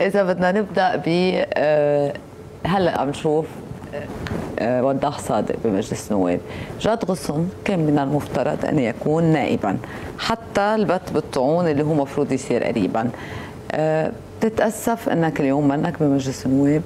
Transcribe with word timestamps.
إذا 0.00 0.22
بدنا 0.22 0.52
نبدأ 0.52 0.96
ب 0.96 1.02
آه، 1.54 2.12
هلأ 2.66 3.00
عم 3.00 3.08
نشوف 3.08 3.46
آه، 4.58 4.84
وضاح 4.84 5.18
صادق 5.18 5.54
بمجلس 5.64 6.12
النواب 6.12 6.40
جاد 6.80 7.04
غصن 7.04 7.48
كان 7.64 7.78
من 7.78 7.98
المفترض 7.98 8.64
أن 8.64 8.78
يكون 8.78 9.24
نائبا 9.24 9.76
حتى 10.18 10.60
البت 10.60 11.12
بالطعون 11.14 11.68
اللي 11.68 11.82
هو 11.82 11.94
مفروض 11.94 12.32
يصير 12.32 12.64
قريبا. 12.64 13.10
بتتأسف 14.40 15.08
أنك 15.08 15.40
اليوم 15.40 15.68
منك 15.68 15.94
بمجلس 16.00 16.46
النواب؟ 16.46 16.82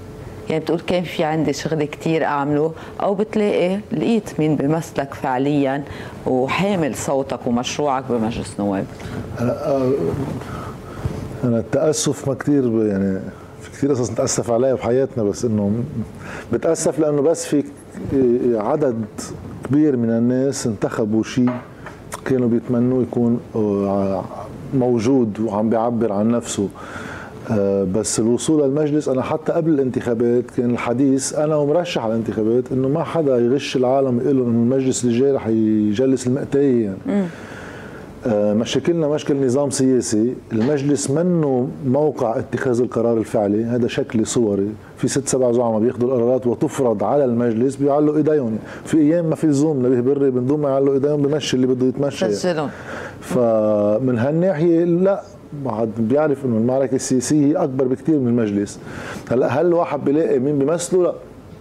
يعني 0.50 0.60
بتقول 0.60 0.80
كان 0.80 1.02
في 1.02 1.24
عندي 1.24 1.52
شغل 1.52 1.84
كتير 1.84 2.24
أعمله 2.24 2.72
أو 3.00 3.14
بتلاقي 3.14 3.78
لقيت 3.92 4.40
مين 4.40 4.56
بمثلك 4.56 5.14
فعليا 5.14 5.82
وحامل 6.26 6.94
صوتك 6.94 7.46
ومشروعك 7.46 8.04
بمجلس 8.10 8.54
النواب 8.58 8.86
أنا 11.44 11.58
التأسف 11.58 12.28
ما 12.28 12.34
كتير 12.34 12.84
يعني 12.86 13.20
في 13.60 13.70
كثير 13.70 13.90
قصص 13.90 14.10
نتأسف 14.10 14.50
عليها 14.50 14.74
بحياتنا 14.74 15.24
بس 15.24 15.44
إنه 15.44 15.72
بتأسف 16.52 16.98
لأنه 16.98 17.22
بس 17.22 17.46
في 17.46 17.64
عدد 18.54 19.04
كبير 19.64 19.96
من 19.96 20.10
الناس 20.10 20.66
انتخبوا 20.66 21.22
شيء 21.22 21.50
كانوا 22.24 22.48
بيتمنوا 22.48 23.02
يكون 23.02 23.40
موجود 24.74 25.40
وعم 25.40 25.70
بيعبر 25.70 26.12
عن 26.12 26.30
نفسه 26.30 26.68
آه، 27.50 27.84
بس 27.94 28.20
الوصول 28.20 28.62
للمجلس 28.62 29.08
أنا 29.08 29.22
حتى 29.22 29.52
قبل 29.52 29.70
الانتخابات 29.70 30.44
كان 30.56 30.70
الحديث 30.70 31.34
أنا 31.34 31.56
ومرشح 31.56 32.04
على 32.04 32.12
الانتخابات 32.12 32.72
إنه 32.72 32.88
ما 32.88 33.04
حدا 33.04 33.38
يغش 33.38 33.76
العالم 33.76 34.20
يقول 34.20 34.36
إنه 34.36 34.44
المجلس 34.46 35.04
اللي 35.04 35.18
جاي 35.18 35.32
رح 35.32 35.46
يجلس 35.46 36.26
المأتاية 36.26 36.84
يعني. 36.84 37.26
آه، 38.26 38.54
مشاكلنا 38.54 39.08
مشكل 39.08 39.46
نظام 39.46 39.70
سياسي. 39.70 40.34
المجلس 40.52 41.10
منه 41.10 41.68
موقع 41.86 42.38
اتخاذ 42.38 42.80
القرار 42.80 43.18
الفعلي. 43.18 43.64
هذا 43.64 43.86
شكلي 43.86 44.24
صوري. 44.24 44.68
في 44.96 45.08
ست 45.08 45.28
سبع 45.28 45.52
زعماء 45.52 45.80
بياخذوا 45.80 46.08
القرارات 46.08 46.46
وتفرض 46.46 47.04
على 47.04 47.24
المجلس 47.24 47.76
بيعلوا 47.76 48.16
إيديهم. 48.16 48.58
في 48.84 48.98
أيام 48.98 49.30
ما 49.30 49.34
في 49.34 49.52
زوم 49.52 49.86
نبيه 49.86 50.00
بري 50.00 50.30
بنضم 50.30 50.66
يعلوا 50.66 50.94
إيديهم 50.94 51.22
بمشي 51.22 51.56
اللي 51.56 51.66
بده 51.66 51.86
يتمشى 51.86 52.24
يعني. 52.24 52.36
فمن 53.20 54.18
هالناحية 54.18 54.84
لا. 54.84 55.22
بعد 55.64 55.90
بيعرف 55.98 56.44
إنه 56.44 56.56
المعركة 56.56 56.94
السياسية 56.94 57.64
أكبر 57.64 57.84
بكثير 57.84 58.18
من 58.18 58.28
المجلس. 58.28 58.78
هلا 59.30 59.46
هل 59.46 59.66
الواحد 59.66 60.04
بيلاقي 60.04 60.38
مين 60.38 60.58
بيمثله؟ 60.58 61.02
لا. 61.02 61.14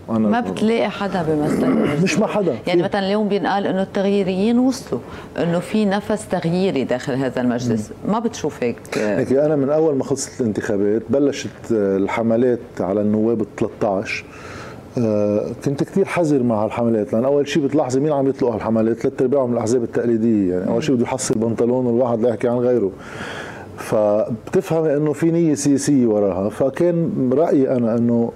أنا 0.09 0.29
ما 0.29 0.39
بتلاقي 0.39 0.89
حدا 0.89 1.23
بيمثل 1.23 2.03
مش 2.03 2.19
ما 2.19 2.27
حدا. 2.27 2.55
يعني 2.67 2.83
مثلا 2.83 3.05
اليوم 3.05 3.27
بينقال 3.27 3.67
إنه 3.67 3.81
التغييريين 3.81 4.59
وصلوا 4.59 5.01
إنه 5.37 5.59
في 5.59 5.85
نفس 5.85 6.27
تغييري 6.27 6.83
داخل 6.83 7.13
هذا 7.13 7.41
المجلس. 7.41 7.91
ما 8.07 8.19
بتشوف 8.19 8.63
هيك؟ 8.63 8.77
هيك 8.97 9.33
أنا 9.33 9.55
من 9.55 9.69
أول 9.69 9.95
ما 9.95 10.03
خلصت 10.03 10.41
الانتخابات 10.41 11.01
بلشت 11.09 11.49
الحملات 11.71 12.59
على 12.79 13.01
النواب 13.01 13.41
ال 13.41 13.55
13 13.55 14.25
آه، 14.97 15.51
كنت 15.65 15.83
كثير 15.83 16.05
حذر 16.05 16.43
مع 16.43 16.65
الحملات 16.65 17.13
لأن 17.13 17.25
أول 17.25 17.47
شيء 17.47 17.63
بتلاحظي 17.63 17.99
مين 17.99 18.11
عم 18.11 18.27
يطلقوا 18.27 18.55
الحملات 18.55 18.97
ثلاث 18.97 19.21
أرباعهم 19.21 19.47
من 19.49 19.53
الأحزاب 19.53 19.83
التقليدية. 19.83 20.53
يعني 20.53 20.69
أول 20.69 20.83
شيء 20.83 20.95
بده 20.95 21.03
يحصل 21.03 21.35
بنطلون 21.35 21.87
الواحد 21.87 22.21
لا 22.21 22.29
يحكي 22.29 22.47
عن 22.47 22.57
غيره. 22.57 22.91
فبتفهم 23.77 24.85
إنه 24.85 25.13
في 25.13 25.31
نية 25.31 25.53
سياسية 25.53 26.05
وراها. 26.05 26.49
فكان 26.49 27.29
رأيي 27.33 27.71
أنا 27.71 27.97
إنه 27.97 28.31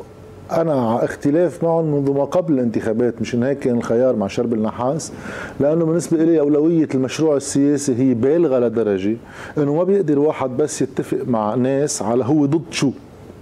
أنا 0.51 0.91
على 0.91 1.03
اختلاف 1.05 1.63
معهم 1.63 1.85
منذ 1.85 2.11
ما 2.11 2.23
قبل 2.23 2.53
الانتخابات 2.53 3.21
مشان 3.21 3.43
هيك 3.43 3.59
كان 3.59 3.77
الخيار 3.77 4.15
مع 4.15 4.27
شرب 4.27 4.53
النحاس 4.53 5.11
لأنه 5.59 5.85
بالنسبة 5.85 6.17
لي 6.23 6.39
أولوية 6.39 6.87
المشروع 6.95 7.35
السياسي 7.35 7.95
هي 7.95 8.13
بالغة 8.13 8.59
لدرجة 8.59 9.17
إنه 9.57 9.75
ما 9.75 9.83
بيقدر 9.83 10.19
واحد 10.19 10.57
بس 10.57 10.81
يتفق 10.81 11.17
مع 11.27 11.55
ناس 11.55 12.01
على 12.01 12.25
هو 12.25 12.45
ضد 12.45 12.61
شو 12.71 12.91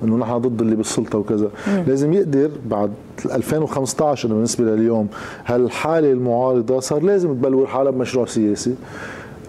إنه 0.03 0.17
نحن 0.17 0.38
ضد 0.38 0.62
اللي 0.62 0.75
بالسلطة 0.75 1.17
وكذا. 1.17 1.50
مم. 1.67 1.84
لازم 1.88 2.14
يقدر 2.14 2.52
بعد 2.66 2.92
2015 3.25 4.28
بالنسبة 4.30 4.66
لليوم 4.66 5.08
هالحالة 5.45 6.12
المعارضة 6.12 6.80
صار 6.80 7.03
لازم 7.03 7.34
تبلور 7.34 7.68
حالها 7.68 7.91
بمشروع 7.91 8.25
سياسي. 8.25 8.75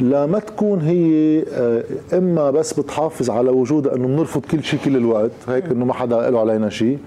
لا 0.01 0.27
ما 0.27 0.39
تكون 0.39 0.81
هي 0.81 1.43
آه، 1.53 1.85
إما 2.13 2.51
بس 2.51 2.81
بتحافظ 2.81 3.31
على 3.31 3.51
وجودها 3.51 3.95
إنه 3.95 4.07
بنرفض 4.09 4.41
كل 4.41 4.65
شيء 4.65 4.81
كل 4.85 4.97
الوقت 4.97 5.31
هيك 5.49 5.65
إنه 5.65 5.85
ما 5.85 5.93
حدا 5.95 6.31
له 6.31 6.41
علينا 6.41 6.69
شيء. 6.71 6.99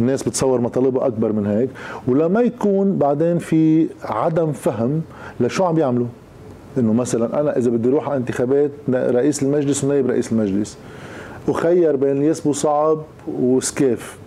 الناس 0.00 0.22
بتصور 0.22 0.60
مطالبها 0.60 1.06
أكبر 1.06 1.32
من 1.32 1.46
هيك 1.46 1.70
ولا 2.08 2.28
ما 2.28 2.40
يكون 2.40 2.96
بعدين 2.96 3.38
في 3.38 3.88
عدم 4.04 4.52
فهم 4.52 5.02
لشو 5.40 5.64
عم 5.64 5.78
يعملوا. 5.78 6.06
إنه 6.78 6.92
مثلا 6.92 7.40
أنا 7.40 7.58
إذا 7.58 7.70
بدي 7.70 7.88
أروح 7.88 8.08
على 8.08 8.16
انتخابات 8.16 8.70
رئيس 8.88 9.42
المجلس 9.42 9.84
ونائب 9.84 10.06
رئيس 10.06 10.32
المجلس. 10.32 10.78
وخير 11.48 11.96
بين 11.96 12.22
يسبو 12.22 12.52
صعب 12.52 12.98
وسكيف. 13.40 14.18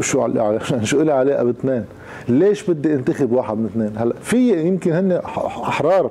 شو 0.00 0.28
شو 0.84 1.02
لي 1.02 1.12
علاقه 1.12 1.44
باثنين 1.44 1.84
ليش 2.28 2.70
بدي 2.70 2.94
انتخب 2.94 3.32
واحد 3.32 3.58
من 3.58 3.64
اثنين؟ 3.64 3.92
هلا 3.96 4.14
في 4.22 4.66
يمكن 4.66 4.92
هن 4.92 5.12
أحرار 5.46 6.10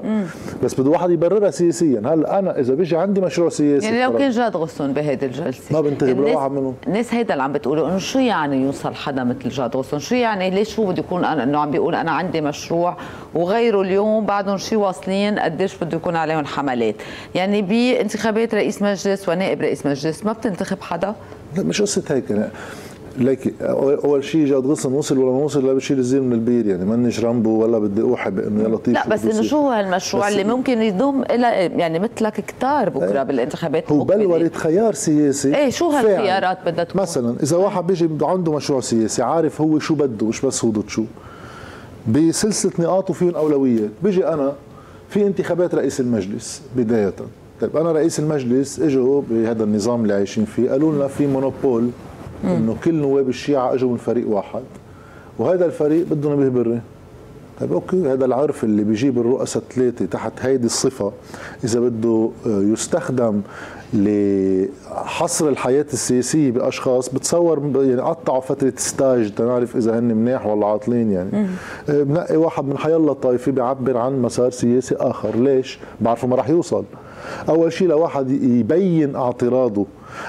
بس 0.64 0.80
بده 0.80 0.90
واحد 0.90 1.10
يبررها 1.10 1.52
سياسيا. 1.52 2.00
هلا 2.00 2.40
أنا 2.40 2.60
إذا 2.60 2.74
بيجي 2.74 2.98
عندي 2.98 3.22
مشروع 3.22 3.50
سياسي 3.50 3.86
يعني 3.86 4.04
لو 4.04 4.18
كان 4.18 4.30
جاد 4.30 4.56
غصن 4.58 4.94
بهيدي 4.94 5.26
الجلسة. 5.26 5.62
ما 5.74 5.82
بنتخب 5.82 6.20
لواحد 6.20 6.52
منهم. 6.52 6.76
الناس 6.88 7.14
هيدا 7.14 7.34
اللي 7.34 7.44
عم 7.44 7.54
بتقولوا 7.54 7.88
إنه 7.88 7.98
شو 7.98 8.20
يعني 8.20 8.62
يوصل 8.62 8.96
حدا 8.96 9.24
مثل 9.24 9.50
جاد 9.50 9.76
غصن؟ 9.76 10.00
شو 10.00 10.16
يعني 10.16 10.50
ليش 10.50 10.80
هو 10.80 10.86
بده 10.86 11.00
يكون 11.00 11.26
أنا 11.26 11.44
إنه 11.44 11.60
عم 11.60 11.72
بيقول 11.72 11.96
أنا 11.96 12.12
عندي 12.12 12.42
مشروع 12.42 12.98
وغيره 13.34 13.82
اليوم 13.82 14.26
بعدهم 14.26 14.58
شي 14.58 14.76
واصلين 14.76 15.40
قديش 15.40 15.76
بده 15.84 15.98
يكون 15.98 16.16
عليهم 16.16 16.46
حملات؟ 16.46 16.96
يعني 17.36 17.62
بانتخابات 17.62 18.56
رئيس 18.56 18.82
مجلس 18.82 19.30
ونائب 19.30 19.62
رئيس 19.62 19.86
مجلس 19.86 20.26
ما 20.26 20.34
بتنتخب 20.34 20.82
حدا؟ 20.82 21.16
لا 21.58 21.64
مش 21.64 21.82
قصة 21.82 22.04
هيك. 22.10 22.50
ليك 23.18 23.54
أول 23.62 24.24
شيء 24.24 24.46
جاد 24.46 24.66
غصن 24.66 24.94
وصل 24.94 25.18
ولا 25.18 25.32
ما 25.32 25.44
وصل 25.44 25.68
لا 25.68 25.74
بشيل 25.74 26.00
الزين 26.00 26.24
من 26.24 26.34
البير 26.34 26.68
يعني. 26.68 26.86
مانيش 26.86 27.20
رامبو 27.20 27.64
ولا 27.64 27.80
بدي 27.80 28.02
أوحي 28.02 28.32
بأنه 28.32 28.64
يا 28.64 28.68
لطيف 28.68 28.94
لا 28.94 29.08
بس 29.10 29.26
إنه 29.26 29.42
شو 29.42 29.58
هو 29.58 29.70
هالمشروع 29.70 30.28
اللي 30.28 30.44
ممكن 30.44 30.82
يضم 30.82 31.22
إلى 31.22 31.48
يعني 31.80 32.00
مثلك 32.00 32.34
كتار 32.34 32.90
بكرة 32.90 33.18
إيه. 33.18 33.24
بالانتخابات؟ 33.24 33.92
هو 33.92 34.04
بلورة 34.04 34.52
خيار 34.54 34.94
سياسي 34.94 35.56
إيه 35.56 35.70
شو 35.70 35.90
هالخيارات 35.90 36.58
بدها 36.66 36.84
تكون؟ 36.84 37.02
مثلا 37.02 37.36
إذا 37.44 37.58
واحد 37.58 37.88
بيجي 37.88 38.10
عنده 38.22 38.52
مشروع 38.52 38.80
سياسي 38.80 39.22
عارف 39.22 39.62
هو 39.62 39.80
شو 39.80 39.96
بده 39.96 40.28
مش 40.28 40.42
بس 40.42 40.66
هو 40.66 40.72
ضد 40.72 40.90
شو. 40.90 41.04
بسلسلة 42.08 42.72
نقاط 42.80 43.10
وفيهم 43.10 43.36
اولويات 43.36 43.90
بيجي 44.04 44.28
أنا 44.28 44.54
في 45.10 45.28
انتخابات 45.28 45.76
رئيس 45.76 46.00
المجلس 46.00 46.62
بداية. 46.76 47.14
طيب 47.62 47.78
أنا 47.78 47.92
رئيس 47.92 48.20
المجلس 48.20 48.80
إجوا 48.80 49.22
بهذا 49.30 49.64
النظام 49.64 50.02
اللي 50.04 50.14
عايشين 50.14 50.46
فيه 50.46 50.70
قالوا 50.70 50.94
لنا 50.94 51.08
في 51.08 51.28
monopole 51.28 51.90
إنه 52.44 52.76
كل 52.84 52.94
نواب 52.94 53.30
الشيعة 53.30 53.74
إجوا 53.74 53.92
من 53.92 53.98
فريق 53.98 54.30
واحد 54.30 54.64
وهذا 55.40 55.66
الفريق 55.66 56.06
بده 56.08 56.30
نبيه 56.30 56.50
بري 56.50 56.82
طيب 57.60 57.74
أوكي 57.74 58.14
هذا 58.14 58.26
العرف 58.26 58.64
اللي 58.64 58.84
بيجيب 58.84 59.20
الرؤساء 59.20 59.64
الثلاثة 59.64 60.06
تحت 60.06 60.34
هيدي 60.40 60.66
الصفة 60.66 61.12
إذا 61.64 61.80
بده 61.80 62.30
يستخدم 62.46 63.42
لحصر 63.94 65.50
الحياة 65.50 65.86
السياسية 65.94 66.52
بأشخاص 66.52 67.10
بتصور 67.10 67.72
يعني 67.76 68.02
قطعوا 68.02 68.42
فترة 68.42 68.74
stage 68.78 69.32
تنعرف 69.34 69.76
إذا 69.76 70.00
هن 70.00 70.04
مناح 70.04 70.46
ولا 70.46 70.66
عاطلين 70.68 71.12
يعني. 71.12 71.48
آه، 71.90 72.04
بنقي 72.04 72.38
واحد 72.38 72.66
من 72.66 72.78
حيالله 72.78 73.14
طائفه 73.14 73.52
بيعبر 73.52 73.98
عن 73.98 74.22
مسار 74.22 74.52
سياسي 74.52 74.96
آخر. 74.96 75.36
ليش؟ 75.36 75.80
بعرفه 76.02 76.28
ما 76.28 76.36
راح 76.36 76.50
يوصل. 76.50 76.84
أول 77.50 77.74
شيء 77.74 77.88
لواحد 77.88 78.32
يبين 78.32 79.16
اعتراضه 79.16 79.86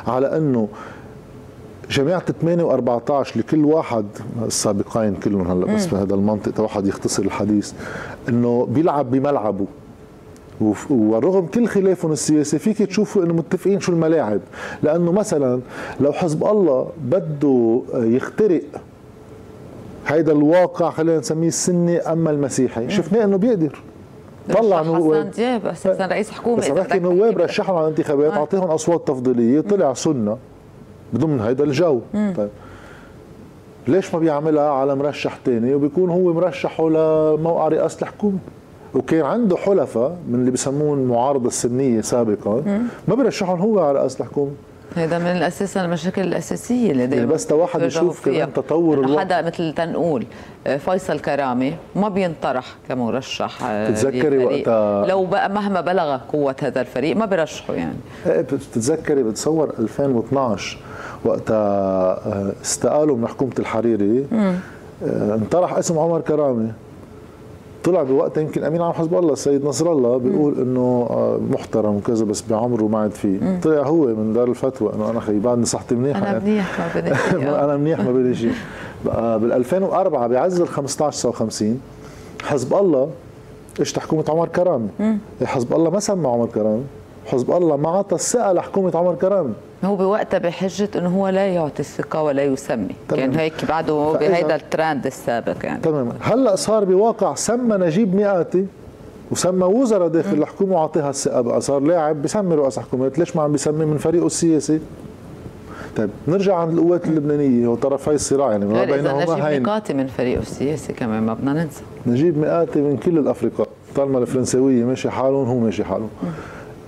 على 0.07 0.37
إنه 0.37 0.69
جماعة 1.93 2.25
8 2.43 2.65
و14 2.65 3.37
لكل 3.37 3.65
واحد 3.65 4.07
السابقين 4.47 5.15
كلهم 5.15 5.51
هلا 5.51 5.75
بس 5.75 5.87
بهذا 5.87 6.15
المنطق 6.15 6.61
واحد 6.61 6.87
يختصر 6.87 7.23
الحديث 7.23 7.73
إنه 8.29 8.67
بيلعب 8.71 9.11
بملعبه. 9.11 9.67
ورغم 10.91 11.47
كل 11.47 11.67
خلافهم 11.67 12.13
السياسي 12.13 12.59
فيك 12.59 12.79
تشوفوا 12.79 13.25
إنه 13.25 13.35
متفقين 13.35 13.81
شو 13.81 13.93
الملاعب. 13.93 14.41
لأنه 14.83 15.13
مثلا 15.13 15.61
لو 16.01 16.13
حزب 16.13 16.45
الله 16.45 16.89
بده 17.05 17.83
يخترق 17.95 18.63
هيدا 20.07 20.33
الواقع 20.33 20.91
خلينا 20.91 21.19
نسميه 21.19 21.49
السني 21.49 21.99
أما 21.99 22.31
المسيحي 22.31 22.91
شفناه 22.91 23.25
إنه 23.25 23.37
بيقدر. 23.37 23.83
طلع 24.55 24.83
حسن 24.83 25.31
دياب 25.31 25.67
أساسا 25.67 26.07
رئيس 26.07 26.31
حكومة 26.31 26.57
بس 26.57 26.69
بحكي 26.69 26.99
نواب 26.99 27.39
رشحهم 27.39 27.77
على 27.77 27.85
الانتخابات 27.85 28.33
أعطيهم 28.33 28.65
أصوات 28.65 29.09
تفضيلية 29.09 29.61
طلع 29.61 29.95
سنة. 29.95 30.37
بضمن 31.13 31.41
هيدا 31.41 31.65
الجو. 31.65 32.01
طيب 32.15 32.49
ليش 33.89 34.15
ما 34.15 34.21
بيعملها 34.21 34.71
على 34.71 34.95
مرشح 34.95 35.37
تاني؟ 35.45 35.75
وبيكون 35.75 36.11
هو 36.11 36.33
مرشحه 36.33 36.89
لموقع 36.89 37.69
رئاسة 37.69 37.99
الحكومة. 38.03 38.39
وكان 38.95 39.25
عنده 39.25 39.57
حلفاء 39.57 40.17
من 40.29 40.35
اللي 40.35 40.51
بسموهم 40.51 40.99
المعارضة 40.99 41.49
السنية 41.49 42.01
سابقا. 42.01 42.63
ما 43.09 43.15
بيرشحهم 43.15 43.61
هو 43.61 43.79
على 43.81 43.99
رئاسة 43.99 44.21
الحكومة. 44.25 44.51
هذا 44.97 45.19
من 45.19 45.27
الأساس 45.27 45.77
المشاكل 45.77 46.23
الأساسية 46.23 46.91
اللي 46.91 47.07
دائما 47.07 47.23
يعني 47.23 47.35
بس 47.35 47.53
واحد 47.53 47.83
يشوف 47.83 48.25
كمان 48.29 48.53
تطور 48.53 49.01
الوقت 49.01 49.21
حدا 49.21 49.43
مثل 49.43 49.75
تنقول 49.75 50.27
آه، 50.67 50.77
فيصل 50.77 51.19
كرامي 51.19 51.75
ما 51.97 52.09
بينطرح 52.09 52.67
كمرشح 52.89 53.65
آه، 53.65 53.91
بتتذكري 53.91 54.45
وقتها؟ 54.45 55.07
لو 55.07 55.25
بقى 55.25 55.51
مهما 55.51 55.81
بلغ 55.81 56.17
قوة 56.17 56.57
هذا 56.63 56.81
الفريق 56.81 57.17
ما 57.17 57.27
بيرشحوا 57.27 57.75
يعني. 57.75 57.97
إيه 58.27 58.41
بتتذكري 58.41 59.23
بتصور 59.23 59.75
2012 59.79 60.79
وقتها 61.25 61.57
آه، 62.27 62.53
استقالوا 62.63 63.17
من 63.17 63.29
حكومة 63.29 63.53
الحريري. 63.59 64.27
آه، 64.33 65.35
انطرح 65.35 65.79
اسم 65.79 65.99
عمر 65.99 66.21
كرامي. 66.21 66.73
طلع 67.85 68.03
بوقتها 68.03 68.41
يمكن 68.41 68.65
أمين 68.65 68.83
عام 68.83 68.93
حزب 68.93 69.15
الله 69.15 69.33
السيد 69.33 69.65
نصر 69.65 69.93
الله 69.93 70.17
بيقول 70.17 70.61
إنه 70.61 71.07
آه، 71.11 71.41
محترم 71.51 71.97
وكذا 71.97 72.25
بس 72.25 72.43
بعمره 72.51 72.85
ما 72.85 72.99
عاد 72.99 73.11
فيه. 73.11 73.61
طلع 73.63 73.83
هو 73.83 74.07
من 74.07 74.33
دار 74.33 74.49
الفتوى 74.49 74.95
إنه 74.95 75.11
أنا 75.11 75.21
خي 75.21 75.39
بعدني 75.39 75.65
صحتي 75.65 75.95
منيحة 75.95 76.19
أنا 76.19 76.33
يعني. 76.33 76.51
منيح 76.51 76.81
ما 76.81 77.01
بدي 77.01 77.15
شيء. 77.15 77.55
أنا 77.65 77.77
منيح 77.77 78.01
ما 78.01 78.13
بدي 78.13 78.35
شيء. 78.35 78.53
بقى 79.05 79.41
بال 79.41 79.53
2004 79.53 80.27
بعز 80.27 80.61
ال 80.61 80.69
15 80.69 81.31
59 81.31 81.81
حزب 82.43 82.75
الله 82.75 83.09
اجت 83.81 83.99
حكومة 83.99 84.25
عمر 84.29 84.49
كرامي. 84.49 84.89
حزب 85.45 85.73
الله 85.73 85.91
ما 85.91 86.01
سمى 86.01 86.29
عمر 86.29 86.47
كرامي. 86.47 86.85
حزب 87.27 87.51
الله 87.51 87.77
ما 87.77 87.89
عطى 87.89 88.15
الثقة 88.15 88.53
لحكومة 88.53 88.93
عمر 88.95 89.15
كرامي. 89.15 89.53
هو 89.85 89.97
بوقتها 89.97 90.39
بحجة 90.39 90.89
إنه 90.97 91.09
هو 91.09 91.29
لا 91.29 91.47
يعطي 91.47 91.81
الثقة 91.81 92.23
ولا 92.23 92.45
يسمي. 92.45 92.95
تمام. 93.09 93.21
كان 93.21 93.35
هيك 93.35 93.65
بعده 93.69 94.13
بهيدا 94.13 94.55
الترند 94.55 95.07
السابق 95.07 95.57
يعني. 95.65 95.81
تماما 95.81 96.13
هلأ 96.21 96.57
صار 96.57 96.85
بواقع 96.85 97.35
سمى 97.35 97.77
نجيب 97.77 98.15
مئاتي 98.15 98.67
وسمى 99.31 99.65
وزراء 99.65 100.09
داخل 100.09 100.37
الحكومة 100.37 100.75
وعطيها 100.75 101.11
الثقة 101.11 101.41
بقى. 101.41 101.61
صار 101.61 101.81
لاعب 101.81 102.23
بسمي 102.23 102.55
رؤساء 102.55 102.85
حكومات. 102.85 103.19
ليش 103.19 103.37
ما 103.37 103.43
عم 103.43 103.53
بيسمي 103.53 103.85
من 103.85 103.99
فريقه 103.99 104.27
السياسي؟ 104.27 104.81
طيب 105.97 106.11
نرجع 106.29 106.57
عند 106.57 106.79
القوات 106.79 107.07
اللبنانية. 107.07 107.69
وطرفي 107.69 108.11
الصراع 108.11 108.51
يعني 108.51 108.65
ما 108.65 108.73
إذا 108.73 108.83
نجيب 108.83 108.97
بينهما 108.97 109.49
هين. 109.49 109.63
ميقاتي 109.63 109.95
من 109.95 110.07
فريقه 110.07 110.41
السياسي 110.41 110.93
كمان 110.93 111.23
ما 111.23 111.35
بدنا 111.35 111.53
ننسى. 111.53 111.83
نجيب 112.07 112.39
مئاتي 112.39 112.81
من 112.81 112.97
كل 112.97 113.19
الافرقاء 113.19 113.69
طالما 113.97 114.19
الفرنساوية 114.19 114.85
ماشي 114.85 115.11
حالهم 115.11 115.49
هو 115.49 115.59
ماشي 115.59 115.85
حاله 115.85 116.09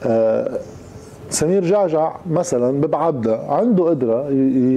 آه 0.02 0.58
سمير 1.30 1.64
جعجع 1.64 2.12
مثلا 2.30 2.80
ببعبدا 2.80 3.52
عنده 3.52 3.84
قدرة 3.84 4.22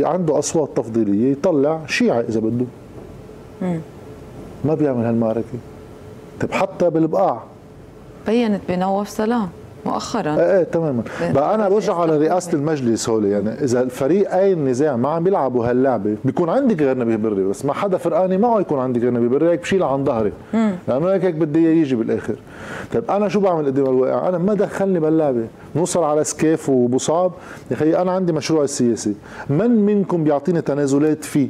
عنده 0.07 0.39
أصوات 0.39 0.69
تفضيلية 0.75 1.31
يطلع 1.31 1.81
شيعي 1.87 2.19
إذا 2.19 2.39
بده. 2.39 2.65
ما 4.65 4.73
بيعمل 4.73 5.05
هالمعركة. 5.05 5.57
طيب 6.41 6.51
حتى 6.51 6.89
بالبقاع. 6.89 7.43
بينت 8.27 8.61
بنواف 8.69 9.09
سلام. 9.09 9.49
مؤخرا. 9.87 10.35
إيه 10.35 10.57
إيه 10.57 10.63
تماما. 10.63 11.03
بين- 11.21 11.33
بقى 11.33 11.55
أنا 11.55 11.69
برجع 11.69 11.95
على 11.95 12.17
رئاسة 12.17 12.53
المجلس 12.53 13.09
هول 13.09 13.25
يعني 13.25 13.49
إذا 13.63 13.81
الفريقين 13.81 14.57
النزاع 14.57 14.95
ما 14.95 15.09
عم 15.09 15.23
بيلعبوا 15.23 15.65
هاللعبة 15.69 16.15
بيكون 16.25 16.49
عندك 16.49 16.81
غير 16.81 16.97
نبيه 16.97 17.15
بري 17.15 17.43
بس 17.43 17.65
ما 17.65 17.73
حدا 17.73 17.97
فرقاني 17.97 18.37
معه 18.37 18.59
يكون 18.59 18.79
عندي 18.79 18.99
غير 18.99 19.13
نبيه 19.13 19.27
بري 19.27 19.49
هيك 19.49 19.59
بشيلها 19.61 19.87
عن 19.87 20.05
ظهري. 20.05 20.31
لأنه 20.87 21.07
هيك 21.09 21.25
هيك 21.25 21.35
بدي 21.35 21.59
إياه 21.59 21.75
يجي 21.75 21.95
بالآخر. 21.95 22.35
طيب 22.93 23.03
أنا 23.11 23.29
شو 23.29 23.39
بعمل 23.39 23.65
قدام 23.65 23.85
الواقع؟ 23.85 24.29
أنا 24.29 24.37
ما 24.37 24.53
دخلني 24.53 24.99
باللعبة. 24.99 25.47
نوصل 25.75 26.03
على 26.03 26.23
سكاف 26.23 26.69
وبو 26.69 27.00
صعب 27.00 27.31
يا 27.71 27.75
أخي 27.75 27.95
أنا 27.95 28.11
عندي 28.11 28.33
مشروع 28.33 28.63
السياسي. 28.63 29.15
من 29.49 29.71
منكم 29.85 30.23
بيعطيني 30.23 30.61
تنازلات 30.61 31.23
فيه؟ 31.25 31.47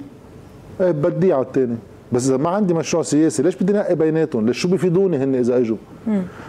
إيه 0.82 0.92
بدي 0.92 1.34
على 1.34 1.46
الثاني 1.46 1.76
بس 2.12 2.28
إذا 2.28 2.38
ما 2.38 2.50
عندي 2.50 2.74
مشروع 2.74 3.04
سياسي 3.04 3.44
ليش 3.44 3.56
بدي 3.56 3.74
نقي 3.74 3.96
بيناتهم؟ 3.96 4.46
ليش 4.48 4.58
شو 4.58 4.68
بيفيدوني 4.68 5.18
هن 5.18 5.36
إذا 5.36 5.58
إجوا؟ 5.58 5.78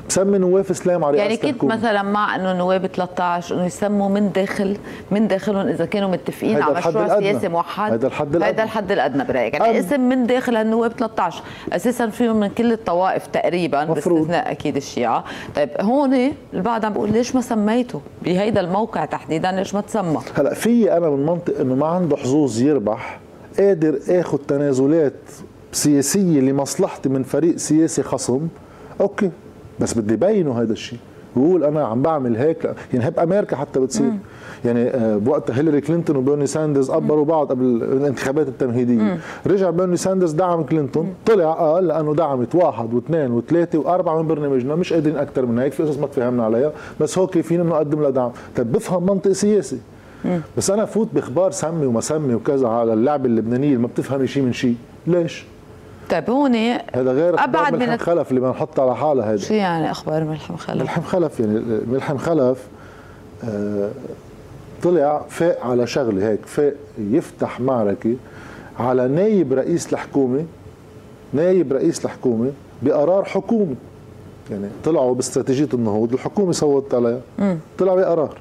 بسمي 0.09 0.39
نواف 0.39 0.71
إسلام 0.71 1.05
على 1.05 1.19
يعني 1.19 1.37
كنت 1.37 1.45
الحكومة. 1.45 1.77
مثلا 1.77 2.03
مع 2.03 2.37
إنه 2.37 2.53
نواب 2.53 2.87
13 2.87 3.55
إنه 3.55 3.65
يسموا 3.67 4.09
من 4.09 4.33
داخل 4.33 4.77
من 5.11 5.29
داخلهم 5.29 5.67
إذا 5.69 5.85
كانوا 5.85 6.09
متفقين 6.09 6.63
على 6.63 6.75
مشروع 6.75 7.07
الأدنى. 7.07 7.33
سياسي 7.33 7.49
موحد. 7.49 7.93
هيدا 7.93 8.07
الحد 8.07 8.27
الأدنى. 8.37 8.45
هيدا 8.51 8.63
الحد 8.63 8.93
الأدنى 8.93 9.25
برأيك. 9.25 9.55
يعني 9.55 9.73
أم- 9.73 9.77
اسم 9.87 10.01
من 10.01 10.27
داخل 10.27 10.57
هالنواب 10.57 10.93
13 10.93 11.43
أساسا 11.73 12.07
فيهم 12.07 12.37
من 12.41 12.49
كل 12.49 12.73
الطوائف 12.73 13.27
تقريبا 13.27 13.85
مفروض. 13.85 14.17
باستثناء 14.19 14.51
أكيد 14.51 14.77
الشيعة. 14.77 15.25
طيب 15.57 15.69
هون 15.81 16.33
البعض 16.55 16.85
عم 16.85 16.93
بيقول 16.93 17.13
ليش 17.13 17.35
ما 17.35 17.41
سميته؟ 17.41 18.01
بهيدا 18.23 18.61
الموقع 18.61 19.05
تحديدا 19.05 19.53
ليش 19.53 19.75
ما 19.75 19.81
تسمى؟ 19.81 20.21
هلأ 20.37 20.55
في 20.55 20.97
أنا 20.97 21.11
من 21.11 21.27
منطق 21.27 21.61
إنه 21.61 21.75
ما 21.75 21.87
عنده 21.87 22.17
حظوظ 22.17 22.61
يربح 22.63 23.19
قادر 23.59 23.99
آخذ 24.09 24.39
تنازلات 24.49 25.13
سياسية 25.73 26.41
لمصلحتي 26.41 27.09
من 27.09 27.23
فريق 27.23 27.57
سياسي 27.57 28.03
خصم 28.03 28.49
أوكي 29.01 29.31
بس 29.81 29.95
بدي 29.95 30.17
بينه 30.17 30.63
هذا 30.63 30.73
الشيء 30.73 30.99
بقول 31.37 31.65
أنا 31.65 31.85
عم 31.85 32.03
بعمل 32.03 32.37
هيك. 32.37 32.65
يعني 32.93 33.05
هي 33.07 33.11
بامريكا 33.11 33.57
حتى 33.57 33.81
بتصير. 33.81 34.11
يعني 34.65 34.89
آه، 34.89 35.17
بوقت 35.17 35.51
هيلاري 35.51 35.81
كلينتون 35.81 36.17
وبيرني 36.17 36.47
ساندرز 36.47 36.91
قبروا 36.91 37.25
بعض 37.25 37.51
قبل 37.51 37.65
الانتخابات 37.65 38.49
التمهيدية. 38.49 39.19
رجع 39.47 39.71
بيرني 39.71 39.97
ساندرز 39.97 40.33
دعم 40.33 40.63
كلينتون 40.63 41.15
طلع 41.27 41.53
قال 41.53 41.87
لأنه 41.87 42.15
دعمت 42.15 42.55
واحد 42.55 42.95
واثنين 42.95 43.31
وثلاثة 43.31 43.79
وأربعة 43.79 44.23
من 44.23 44.29
برنامجنا 44.29 44.75
مش 44.75 44.93
قادرين 44.93 45.17
أكثر 45.17 45.47
من 45.47 45.59
هيك 45.59 45.73
في 45.73 45.83
قصص 45.83 45.99
ما 45.99 46.07
تفهمنا 46.07 46.45
عليها 46.45 46.73
بس 47.01 47.19
هو 47.19 47.27
كيفين 47.27 47.61
إنه 47.61 47.77
أقدم 47.77 48.03
لها 48.03 48.11
دعم. 48.11 48.31
طيب 48.57 48.73
بفهم 48.73 49.07
منطق 49.07 49.33
سياسي. 49.33 49.79
بس 50.57 50.71
أنا 50.71 50.85
فوت 50.85 51.09
بإخبار 51.13 51.51
سمي 51.51 51.87
وما 51.87 52.01
سمي 52.01 52.35
وكذا 52.35 52.69
على 52.69 52.93
اللعبه 52.93 53.27
اللبنانيه 53.27 53.69
اللي 53.69 53.79
ما 53.79 53.87
بتفهمي 53.87 54.27
شيء 54.27 54.43
من 54.43 54.53
شيء 54.53 54.77
ليش؟ 55.07 55.45
طيب 56.11 56.31
هون 56.31 56.55
هذا 56.55 57.13
غير 57.13 57.45
أبعد 57.45 57.73
من 57.73 57.79
ملحم 57.79 57.97
خلف 57.97 58.31
اللي 58.31 58.41
بنحطها 58.41 58.83
على 58.83 58.97
حالها 58.97 59.33
هذا 59.33 59.37
شو 59.37 59.55
يعني 59.55 59.91
إخبار 59.91 60.25
ملحم 60.25 60.57
خلف؟ 60.57 60.83
ملحم 60.83 61.03
خلف 61.03 61.41
يعني 61.41 61.61
ملحم 61.87 62.17
خلف 62.17 62.67
آه، 63.45 63.91
طلع 64.83 65.23
فاق 65.29 65.67
على 65.67 65.87
شغلة 65.87 66.29
هيك 66.29 66.47
فاق 66.47 66.75
يفتح 66.99 67.61
معركة 67.61 68.15
على 68.79 69.09
نايب 69.09 69.53
رئيس 69.53 69.93
الحكومة 69.93 70.45
نايب 71.33 71.73
رئيس 71.73 72.05
الحكومة 72.05 72.51
بقرار 72.83 73.25
حكومي. 73.25 73.77
يعني 74.51 74.69
طلعوا 74.85 75.15
باستراتيجية 75.15 75.69
النهوض 75.75 76.13
الحكومة 76.13 76.53
صوتت 76.53 76.95
عليها. 76.95 77.21
طلع 77.79 77.95
بقرار. 77.95 78.39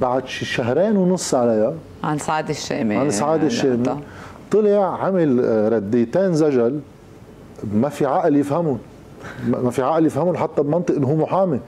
بعد 0.00 0.26
شي 0.26 0.44
شهرين 0.44 0.96
ونص 0.96 1.34
عليها. 1.34 1.74
عن 2.04 2.18
سعادة 2.18 2.48
الشامي. 2.50 2.96
عن 2.96 3.10
سعادة 3.10 3.44
الشامي. 3.44 3.76
لقطة. 3.76 4.00
طلع 4.50 5.04
عمل 5.04 5.40
آه، 5.44 5.68
رديتين 5.68 6.34
زجل. 6.34 6.80
ما 7.74 7.88
في 7.88 8.06
عقل 8.06 8.36
يفهمهم 8.36 8.78
ما 9.48 9.60
ما 9.60 9.70
في 9.70 9.82
عقل 9.82 10.06
يفهمهم 10.06 10.36
حتى 10.36 10.62
بمنطق 10.62 10.94
إنه 10.94 11.06
هو 11.06 11.16
محامي. 11.16 11.60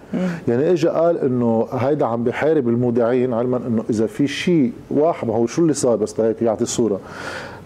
يعني 0.48 0.72
اجى 0.72 0.88
قال 0.88 1.18
إنه 1.18 1.66
هيدا 1.72 2.06
عم 2.06 2.24
بحارب 2.24 2.68
المودعين 2.68 3.34
علما 3.34 3.56
إنه 3.56 3.84
إذا 3.90 4.06
في 4.06 4.26
شيء 4.26 4.72
واحد 4.90 5.28
ما 5.28 5.34
هو 5.34 5.46
شو 5.46 5.62
اللي 5.62 5.74
صار 5.74 5.96
بس 5.96 6.20
هيك 6.20 6.42
يعطي 6.42 6.62
الصورة. 6.62 7.00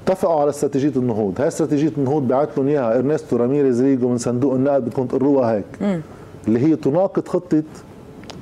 اتفقوا 0.06 0.40
على 0.40 0.50
استراتيجية 0.50 0.92
النهوض. 0.96 1.40
هاي 1.40 1.48
استراتيجية 1.48 1.92
النهوض 1.98 2.28
بعت 2.28 2.48
لهم 2.56 2.68
إياها 2.68 2.98
إرنستو 2.98 3.36
راميريز 3.36 3.82
ريجو 3.82 4.08
من 4.08 4.18
صندوق 4.18 4.54
النقد 4.54 4.84
بدكم 4.84 5.06
تقروها 5.06 5.52
هيك. 5.52 6.00
اللي 6.48 6.66
هي 6.66 6.76
تناقض 6.76 7.28
خطة 7.28 7.62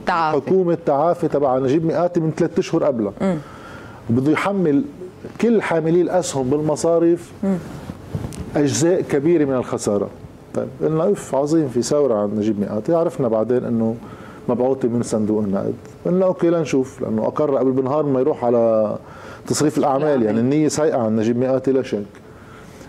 تعافي 0.06 0.36
حكومة 0.36 0.78
تعافي 0.86 1.28
تبع 1.28 1.58
نجيب 1.58 1.84
ميقاتي 1.86 2.20
من 2.20 2.30
ثلاثة 2.30 2.60
أشهر 2.60 2.84
قبلها. 2.84 3.12
وبده 4.10 4.32
يحمل 4.32 4.84
كل 5.40 5.62
حاملي 5.62 6.00
الأسهم 6.00 6.50
بالمصارف 6.50 7.32
أجزاء 8.56 9.00
كبيرة 9.00 9.44
من 9.44 9.54
الخسارة. 9.54 10.08
طيب 10.54 10.68
قلنا 10.82 11.12
اف 11.12 11.34
عظيم 11.34 11.68
في 11.68 11.82
ثورة 11.82 12.14
عند 12.14 12.34
نجيب 12.34 12.60
ميقاتي 12.60 12.94
عرفنا 12.94 13.28
بعدين 13.28 13.64
إنه 13.64 13.96
مبعوثة 14.48 14.88
من 14.88 15.02
صندوق 15.02 15.42
النقد. 15.42 15.74
قلنا 16.06 16.26
أوكي 16.26 16.50
لنشوف 16.50 17.00
لأنه 17.00 17.26
أقر 17.26 17.56
قبل 17.56 17.70
بنهار 17.70 18.02
ما 18.06 18.20
يروح 18.20 18.44
على 18.44 18.96
تصريف 19.46 19.78
الأعمال. 19.78 20.22
يعني 20.22 20.40
النية 20.40 20.68
سيئه 20.68 20.96
عن 20.96 21.16
نجيب 21.16 21.38
مئاتي 21.38 21.72
لا 21.72 21.82
شك 21.82 22.04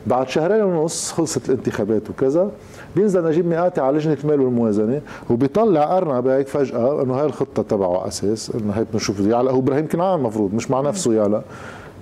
بعد 0.08 0.30
شهرين 0.30 0.64
ونص 0.64 1.12
خلصت 1.12 1.50
الانتخابات 1.50 2.10
وكذا. 2.10 2.52
بينزل 2.96 3.26
نجيب 3.26 3.46
مئاتي 3.48 3.82
على 3.82 3.98
لجنة 3.98 4.18
المال 4.24 4.42
والموازنة 4.42 5.02
وبيطلع 5.30 5.98
ارنب 5.98 6.28
هيك 6.28 6.48
فجأة 6.48 7.04
إنه 7.04 7.14
هاي 7.14 7.26
الخطة 7.26 7.64
تبعه 7.64 8.00
على 8.00 8.08
أساس 8.08 8.52
إنه 8.56 8.74
هيك 8.74 8.88
بنشوف 8.94 9.20
يعلق 9.20 9.52
هو 9.52 9.60
إبراهيم 9.60 9.88
كنعان 9.88 10.20
المفروض 10.20 10.54
مش 10.54 10.72
مع 10.72 10.82
نفسه 10.82 11.14
يعلق 11.14 11.44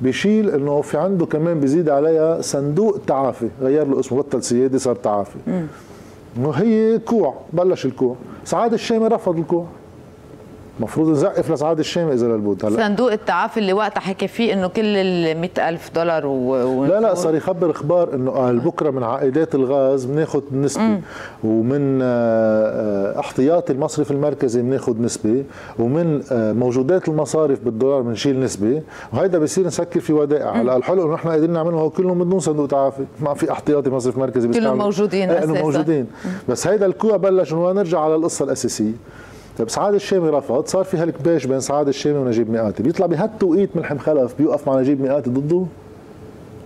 بيشيل 0.01 0.49
إنه 0.49 0.81
في 0.81 0.97
عنده 0.97 1.25
كمان 1.25 1.59
بيزيد 1.59 1.89
عليها 1.89 2.41
صندوق 2.41 2.99
تعافي 3.07 3.47
غير 3.61 3.87
له 3.87 3.99
اسمه 3.99 4.17
بطل 4.17 4.43
سيادي 4.43 4.79
صار 4.79 4.95
تعافي. 4.95 5.37
إنه 6.37 6.51
هي 6.51 6.99
كوع 6.99 7.35
بلش 7.53 7.85
الكوع. 7.85 8.15
سعاد 8.45 8.73
الشامي 8.73 9.07
رفض 9.07 9.37
الكوع. 9.37 9.65
المفروض 10.79 11.09
نزقف 11.09 11.51
لسعاد 11.51 11.79
الشامي 11.79 12.13
إذا 12.13 12.27
للبود 12.27 12.65
هلا 12.65 12.77
صندوق 12.77 13.11
التعافي 13.11 13.59
اللي 13.59 13.73
وقتها 13.73 14.01
حكى 14.01 14.27
فيه 14.27 14.53
إنه 14.53 14.67
كل 14.67 14.85
ال 14.85 15.49
ألف 15.59 15.91
دولار 15.95 16.25
و... 16.25 16.31
و... 16.31 16.85
لا 16.85 16.99
لا 16.99 17.13
صار 17.13 17.35
يخبر 17.35 17.71
إخبار 17.71 18.13
إنه 18.13 18.31
قال 18.31 18.59
بكرة 18.59 18.89
من 18.89 19.03
عائدات 19.03 19.55
الغاز 19.55 20.05
بناخذ 20.05 20.41
نسبة 20.53 20.99
ومن 21.43 21.99
آه، 22.01 22.05
آه، 22.05 23.19
احتياطي 23.19 23.73
المصرف 23.73 24.11
المركزي 24.11 24.61
بناخذ 24.61 25.01
نسبة 25.01 25.43
ومن 25.79 26.21
آه، 26.31 26.53
موجودات 26.53 27.07
المصارف 27.07 27.59
بالدولار 27.59 28.01
بنشيل 28.01 28.39
نسبة 28.39 28.81
وهيدا 29.13 29.39
بصير 29.39 29.67
نسكر 29.67 29.99
في 29.99 30.13
ودائع. 30.13 30.51
هلا 30.51 30.77
الحلو 30.77 31.05
إنه 31.05 31.13
نحن 31.13 31.29
قادرين 31.29 31.53
نعملها 31.53 31.89
كلهم 31.89 32.23
بدون 32.23 32.39
صندوق 32.39 32.67
تعافي 32.67 33.05
ما 33.19 33.33
في 33.33 33.51
احتياطي 33.51 33.89
مصرف 33.89 34.17
مركزي 34.17 34.47
كلهم 34.47 34.77
موجودين 34.77 35.29
أساساً. 35.29 35.61
موجودين. 35.61 36.07
بس 36.49 36.67
هيدا 36.67 36.85
الكوع 36.85 37.17
بلش 37.17 37.53
إنه 37.53 37.71
نرجع 37.71 37.99
على 37.99 38.15
القصة 38.15 38.45
الأساسية. 38.45 38.93
طيب 39.57 39.69
سعاد 39.69 39.93
الشامي 39.93 40.29
رفض. 40.29 40.65
صار 40.65 40.83
في 40.83 40.97
هالكباش 40.97 41.45
بين 41.45 41.59
سعاد 41.59 41.87
الشامي 41.87 42.17
ونجيب 42.17 42.49
مئاتي 42.49 42.83
بيطلع 42.83 43.05
بهالتوقيت 43.05 43.75
ملحم 43.75 43.97
خلف 43.97 44.35
بيوقف 44.37 44.67
مع 44.67 44.79
نجيب 44.79 45.01
مئاتي 45.01 45.29
ضده؟ 45.29 45.65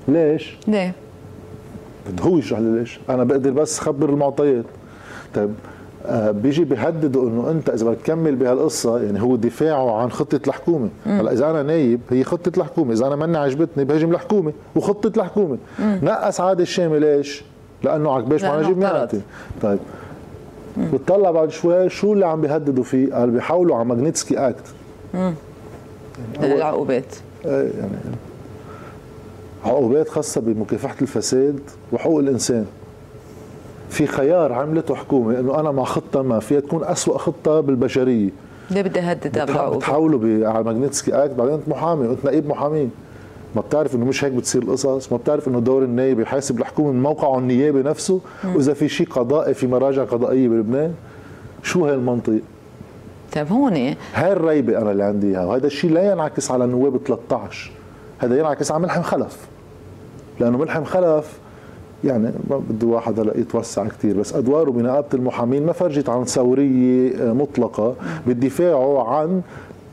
ليش؟ 0.08 0.58
ليه؟ 0.68 0.94
بده 2.10 2.24
هو 2.24 2.38
يشرح 2.38 2.60
لي 2.60 2.80
ليش. 2.80 3.00
أنا 3.10 3.24
بقدر 3.24 3.52
بس 3.52 3.80
خبر 3.80 4.10
المعطيات. 4.10 4.66
طيب 5.36 5.54
آه، 6.06 6.32
بيجي 6.32 6.64
بيهددوا 6.64 7.30
إنه 7.30 7.52
أنت 7.52 7.70
إذا 7.70 7.86
بدك 7.86 7.98
تكمل 8.02 8.36
بهالقصة 8.36 9.00
يعني 9.00 9.22
هو 9.22 9.36
دفاعه 9.36 10.02
عن 10.02 10.12
خطة 10.12 10.40
الحكومة. 10.48 10.90
هلا 11.06 11.32
إذا 11.32 11.50
أنا 11.50 11.64
نايب 11.64 12.00
هي 12.10 12.24
خطة 12.24 12.52
الحكومة. 12.58 12.94
إذا 12.94 13.08
أنا 13.08 13.16
ماني 13.16 13.38
عجبتني 13.38 13.86
بهاجم 13.86 14.12
الحكومة 14.12 14.54
وخطة 14.76 15.12
الحكومة. 15.18 15.58
نقص 15.80 16.42
سعادة 16.42 16.62
الشامي 16.62 17.00
ليش؟ 17.00 17.44
لأنه 17.84 18.12
عجباش 18.12 18.44
ما 18.44 18.60
أجيب 18.62 18.78
نعمتي 18.78 19.22
طيب 19.62 19.80
بتطلع 20.78 21.32
بعد 21.32 21.52
شوي 21.52 21.90
شو 21.90 22.14
اللي 22.14 22.26
عم 22.26 22.42
بيهددوا 22.42 22.84
فيه؟ 22.84 23.14
قال 23.14 23.32
بيحولوا 23.32 23.76
على 23.76 23.86
Magnitsky 23.86 24.38
Act 24.38 24.74
يعني 25.14 25.36
العقوبات 26.42 27.16
آه، 27.46 27.62
يعني 27.64 27.92
عقوبات 29.66 30.10
خاصة 30.10 30.42
بمكافحة 30.42 30.96
الفساد 31.02 31.60
وحقوق 31.92 32.20
الإنسان. 32.20 32.66
في 33.90 34.08
خيار 34.08 34.54
عملته 34.54 34.96
حكومة 34.96 35.40
إنه 35.40 35.60
أنا 35.60 35.72
مع 35.72 35.84
خطة 35.84 36.22
ما 36.22 36.40
فيها 36.40 36.60
تكون 36.60 36.84
أسوأ 36.84 37.18
خطة 37.18 37.60
بالبشرية. 37.60 38.30
ليه 38.72 38.82
بدي 38.82 39.00
اهددها 39.00 39.46
بالعقوبه؟ 39.46 39.78
بتحولوا 39.78 40.48
على 40.50 40.64
ماجنيتسكي 40.64 41.14
اكت 41.14 41.34
بعدين 41.34 41.54
انت 41.54 41.70
محامي 41.70 42.08
وانت 42.08 42.26
نقيب 42.26 42.48
محامين. 42.48 42.92
ما 43.56 43.62
بتعرف 43.62 43.96
إنه 43.96 44.06
مش 44.06 44.26
هيك 44.26 44.32
بتصير 44.34 44.64
القصص 44.64 45.12
ما 45.12 45.18
بتعرف 45.18 45.48
إنه 45.48 45.60
دور 45.60 45.84
النايب 45.84 46.20
يحاسب 46.20 46.60
الحكومة 46.60 46.92
من 46.92 47.04
موقعه 47.04 47.40
النيابي 47.40 47.82
نفسه 47.82 48.22
وإذا 48.56 48.74
في 48.74 48.90
شيء 48.90 49.08
قضائي 49.08 49.54
في 49.54 49.68
مراجع 49.68 50.04
قضائية 50.04 50.48
بلبنان 50.48 50.94
شو 51.64 51.86
هي 51.86 51.94
المنطق 51.94 52.40
طيب 53.34 53.48
هون 53.48 53.96
هاي 54.14 54.32
الريبة 54.32 54.78
أنا 54.78 54.92
اللي 54.92 55.04
عندي 55.04 55.28
إياها 55.28 55.46
وهذا 55.46 55.68
الشيء 55.68 55.92
لا 55.92 56.12
ينعكس 56.12 56.52
على 56.52 56.66
النواب 56.66 56.98
13 56.98 57.72
هذا 58.18 58.40
ينعكس 58.40 58.72
على 58.72 58.84
ملحم 58.84 59.02
خلف 59.02 59.38
لأنه 60.40 60.58
ملحم 60.58 60.84
خلف 60.84 61.40
يعني 62.04 62.32
ما 62.50 62.62
بده 62.70 62.88
واحد 62.88 63.20
هلا 63.20 63.38
يتوسع 63.38 63.88
كثير 63.88 64.18
بس 64.18 64.34
أدواره 64.34 64.72
بنقابة 64.72 65.08
المحامين 65.14 65.66
ما 65.66 65.72
فرجت 65.74 66.10
عن 66.10 66.26
ثورية 66.26 67.16
آه، 67.22 67.34
مطلقة 67.34 67.96
بالدفاع 68.28 69.08
عن 69.08 69.42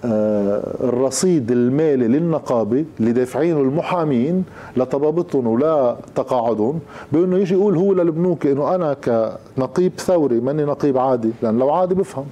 الرصيد 0.04 1.50
المالي 1.50 2.08
للنقابه 2.08 2.84
اللي 3.00 3.12
دافعينه 3.12 3.60
المحامين 3.60 4.44
لطبابتهم 4.76 5.46
ولا 5.46 5.96
تقاعدهم 6.14 6.80
بأنه 7.12 7.38
يجي 7.38 7.54
يقول 7.54 7.76
هو 7.76 7.92
للبنوك 7.92 8.46
إنه 8.46 8.74
أنا 8.74 8.94
كنقيب 8.94 9.92
ثوري 9.98 10.40
ماني 10.40 10.64
نقيب 10.64 10.98
عادي 10.98 11.30
لأن 11.42 11.58
لو 11.58 11.70
عادي 11.70 11.94
بفهم. 11.94 12.26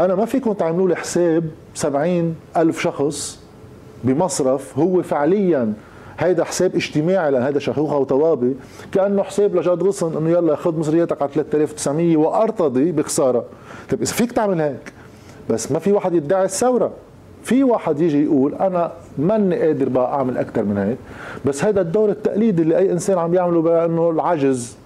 أنا 0.00 0.14
ما 0.14 0.24
فيكم 0.24 0.52
تعملوا 0.52 0.88
لي 0.88 0.96
حساب 0.96 1.44
70 1.74 2.34
ألف 2.56 2.80
شخص 2.80 3.40
بمصرف 4.04 4.78
هو 4.78 5.02
فعليا 5.02 5.72
هيدا 6.18 6.44
حساب 6.44 6.74
اجتماعي 6.74 7.30
لأن 7.30 7.42
هيدا 7.42 7.58
شيخوخه 7.58 7.96
وطوابي 7.96 8.56
كأنه 8.92 9.22
حساب 9.22 9.56
لجاد 9.56 9.82
غصن 9.82 10.16
إنه 10.16 10.30
يلا 10.30 10.56
خذ 10.56 10.78
مصرياتك 10.78 11.22
على 11.22 11.30
3900 11.30 12.16
وأرتضي 12.16 12.92
بخسارة. 12.92 13.44
طيب 13.90 14.02
إذا 14.02 14.12
فيك 14.12 14.32
تعمل 14.32 14.60
هيك 14.60 14.92
بس 15.50 15.72
ما 15.72 15.78
في 15.78 15.92
واحد 15.92 16.14
يدعي 16.14 16.44
الثورة. 16.44 16.90
في 17.44 17.64
واحد 17.64 18.00
يجي 18.00 18.24
يقول 18.24 18.54
أنا 18.54 18.92
ماني 19.18 19.56
قادر 19.56 19.88
بقى 19.88 20.14
أعمل 20.14 20.38
أكثر 20.38 20.62
من 20.62 20.78
هيك. 20.78 20.98
بس 21.44 21.64
هذا 21.64 21.80
الدور 21.80 22.10
التقليدي 22.10 22.62
اللي 22.62 22.78
أي 22.78 22.92
إنسان 22.92 23.18
عم 23.18 23.34
يعمله 23.34 23.62
بانه 23.62 24.10
العجز. 24.10 24.76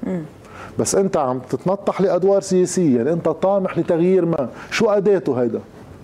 بس 0.79 0.95
أنت 0.95 1.17
عم 1.17 1.39
تتنطح 1.51 2.01
لأدوار 2.01 2.41
سياسية. 2.41 2.97
يعني 2.97 3.13
أنت 3.13 3.29
طامح 3.29 3.79
لتغيير 3.79 4.25
ما. 4.25 4.49
شو 4.71 4.91
أداته 4.91 5.43
هيدا؟ 5.43 5.61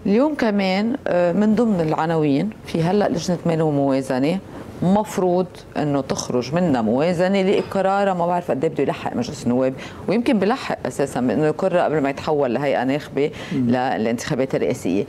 اليوم 0.06 0.34
كمان 0.34 0.96
آه، 1.08 1.32
من 1.32 1.54
ضمن 1.54 1.80
العناوين 1.80 2.50
في 2.66 2.82
هلأ 2.82 3.08
لجنة 3.08 3.38
مال 3.46 3.62
وموازنه 3.62 4.38
مفروض 4.82 5.46
إنه 5.76 6.00
تخرج 6.00 6.54
منا 6.54 6.82
موازنة 6.82 7.42
لإقرارها. 7.42 8.14
ما 8.14 8.26
بعرف 8.26 8.50
قد 8.50 8.64
إيه 8.64 8.70
بده 8.70 8.82
يلحق 8.82 9.16
مجلس 9.16 9.44
النواب 9.44 9.74
ويمكن 10.08 10.38
بلحق 10.38 10.78
أساسا 10.86 11.20
بإنه 11.20 11.46
يقرر 11.46 11.78
قبل 11.78 12.00
ما 12.00 12.10
يتحول 12.10 12.54
لهيئة 12.54 12.84
ناخبة 12.84 13.30
للانتخابات 13.52 14.54
الرئاسية. 14.54 15.04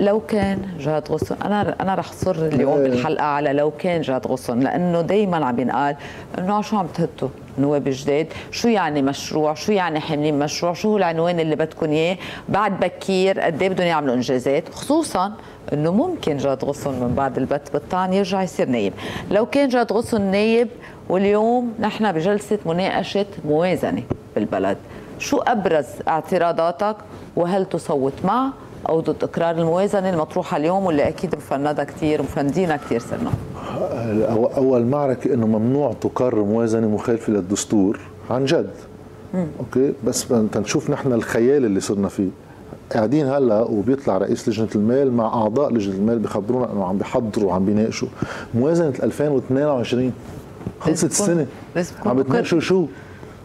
لو 0.00 0.20
كان 0.20 0.62
جهاد 0.78 1.08
غصن 1.10 1.36
أنا 1.44 1.76
أنا 1.80 1.94
رح 1.94 2.12
صر 2.12 2.46
اليوم 2.46 2.78
إيه. 2.78 2.82
بالحلقة 2.82 3.24
على 3.24 3.52
لو 3.52 3.70
كان 3.70 4.00
جهاد 4.00 4.26
غصن 4.26 4.60
لأنه 4.60 5.00
دائما 5.00 5.46
عم 5.46 5.60
ينقال 5.60 5.96
إنه 6.38 6.62
شو 6.62 6.76
عم 6.76 6.86
تهتوا 6.86 7.28
نواب 7.58 7.84
جداد 7.86 8.26
شو 8.50 8.68
يعني 8.68 9.02
مشروع؟ 9.02 9.54
شو 9.54 9.72
يعني 9.72 10.00
حاملين 10.00 10.38
مشروع؟ 10.38 10.72
شو 10.72 10.90
هو 10.90 10.96
العنوان 10.96 11.40
اللي 11.40 11.56
بدكم 11.56 11.90
إياه؟ 11.90 12.16
بعد 12.48 12.80
بكير 12.80 13.40
قد 13.40 13.62
إيه 13.62 13.68
بدهم 13.68 13.86
يعملوا 13.86 14.14
إنجازات؟ 14.14 14.68
خصوصا 14.68 15.32
إنه 15.72 15.92
ممكن 15.92 16.36
جاد 16.36 16.64
غصن 16.64 16.90
من 16.90 17.14
بعد 17.16 17.38
البت 17.38 17.72
بالطعن 17.72 18.12
يرجع 18.12 18.42
يصير 18.42 18.68
نايب. 18.68 18.92
لو 19.30 19.46
كان 19.46 19.68
جاد 19.68 19.92
غصن 19.92 20.20
نايب 20.20 20.68
واليوم 21.08 21.72
نحن 21.80 22.12
بجلسة 22.12 22.58
مناقشة 22.66 23.26
موازنة 23.44 24.02
بالبلد. 24.34 24.76
شو 25.18 25.38
أبرز 25.38 25.86
اعتراضاتك؟ 26.08 26.96
وهل 27.36 27.66
تصوت 27.66 28.12
مع 28.24 28.50
أو 28.88 29.00
ضد 29.00 29.24
إقرار 29.24 29.54
الموازنة 29.54 30.10
المطروحة 30.10 30.56
اليوم؟ 30.56 30.86
واللي 30.86 31.08
أكيد 31.08 31.34
مفندها 31.34 31.84
كثير 31.84 32.22
مفندينها 32.22 32.76
كثير 32.76 33.00
صرنا 33.00 33.30
أول 34.56 34.86
معركة 34.86 35.34
إنه 35.34 35.46
ممنوع 35.46 35.92
تقرر 36.00 36.44
موازنة 36.44 36.88
مخالفه 36.88 37.32
للدستور 37.32 38.00
عن 38.30 38.44
جد. 38.44 38.70
مم. 39.34 39.46
أوكي؟ 39.60 39.92
بس 40.04 40.28
تنشوف 40.52 40.90
نحن 40.90 41.12
الخيال 41.12 41.64
اللي 41.64 41.80
صرنا 41.80 42.08
فيه. 42.08 42.28
قاعدين 42.92 43.26
هلا 43.26 43.60
وبيطلع 43.62 44.18
رئيس 44.18 44.48
لجنة 44.48 44.68
المال 44.74 45.12
مع 45.12 45.26
أعضاء 45.26 45.72
لجنة 45.72 45.94
المال 45.94 46.18
بخبرونا 46.18 46.72
إنه 46.72 46.84
عم 46.84 46.98
بيحضروا 46.98 47.48
وعم 47.48 47.64
بيناقشوا. 47.64 48.08
موازنة 48.54 48.94
2022 49.02 50.12
خلصت 50.80 51.04
السنة 51.04 51.46
عم 52.06 52.16
بتناقشوا 52.16 52.60
شو؟ 52.60 52.86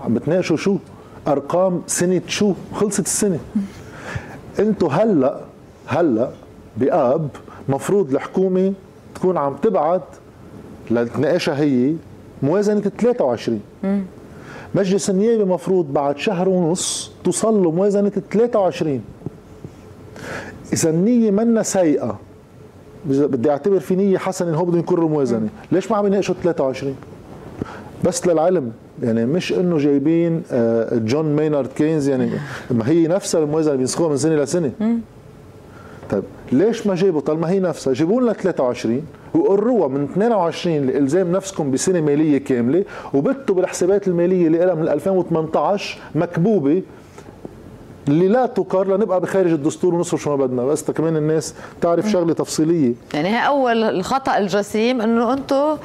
عم 0.05 0.13
بتناقشوا 0.13 0.57
شو؟ 0.57 0.77
أرقام 1.27 1.81
سنة 1.87 2.21
شو؟ 2.27 2.53
خلصت 2.73 3.05
السنة. 3.05 3.39
أنتم 4.59 4.87
هلا 4.87 5.39
هلا 5.87 6.29
بآب 6.77 7.29
مفروض 7.69 8.13
الحكومة 8.13 8.73
تكون 9.15 9.37
عم 9.37 9.55
تبعت 9.55 10.03
لتناقشها 10.91 11.59
هي 11.59 11.93
موازنة 12.43 12.79
23 12.79 13.61
مجلس 14.75 15.09
النيابة 15.09 15.45
مفروض 15.45 15.93
بعد 15.93 16.17
شهر 16.17 16.49
ونص 16.49 17.11
توصل 17.23 17.63
له 17.63 17.71
موازنه 17.71 18.09
23 18.31 19.01
إذا 20.74 20.89
النيه 20.89 21.32
منا 21.32 21.63
سيئة. 21.63 22.20
بدي 23.05 23.50
أعتبر 23.51 23.79
في 23.79 23.96
نية 23.96 24.17
حسنة 24.17 24.58
هو 24.58 24.65
بدهم 24.65 24.79
يكرروا 24.79 25.10
موازنه 25.10 25.48
ليش 25.72 25.91
ما 25.91 25.98
عم 25.98 26.05
يناقشوا 26.08 26.36
23 26.44 26.96
بس 28.03 28.27
للعلم. 28.27 28.72
يعني 29.03 29.25
مش 29.25 29.53
إنه 29.53 29.77
جايبين 29.77 30.44
آه، 30.51 30.98
جون 30.98 31.36
مينارد 31.36 31.67
كينز 31.67 32.10
يعني 32.10 32.29
ما 32.72 32.89
هي 32.89 33.08
نفسها 33.08 33.44
الموازنة 33.44 33.75
بينسخوها 33.75 34.10
من 34.10 34.17
سنة 34.17 34.36
لسنه 34.36 34.72
طيب 36.10 36.24
ليش 36.51 36.88
ما 36.88 36.96
جابوا؟ 36.96 37.22
طالما 37.22 37.50
هي 37.50 37.60
نفسها. 37.60 37.94
جيبوا 37.94 38.22
لنا 38.22 38.34
23 38.34 39.01
وقروها 39.34 39.88
من 39.88 40.03
22 40.03 40.86
لإلزام 40.88 41.32
نفسكم 41.32 41.72
بسنة 41.72 42.01
مالية 42.01 42.38
كاملة 42.38 42.86
وبتوا 43.13 43.55
بالحسابات 43.55 44.08
المالية 44.08 44.48
اللي 44.48 44.58
لها 44.58 44.75
من 44.75 44.88
2018 44.88 45.98
مكبوبة 46.15 46.82
اللي 48.07 48.27
لا 48.27 48.45
تقر 48.45 48.88
لنبقى 48.97 49.21
بخارج 49.21 49.51
الدستور 49.51 49.95
ونصرف 49.95 50.21
شو 50.21 50.29
ما 50.38 50.45
بدنا. 50.45 50.65
بس 50.65 50.91
كمان 50.91 51.17
الناس 51.17 51.53
تعرف 51.81 52.09
شغلة 52.09 52.33
تفصيلية. 52.33 52.93
يعني 53.13 53.27
هي 53.27 53.47
أول 53.47 53.83
الخطأ 53.83 54.38
الجسيم 54.38 55.01
إنه 55.01 55.33
أنتم 55.33 55.77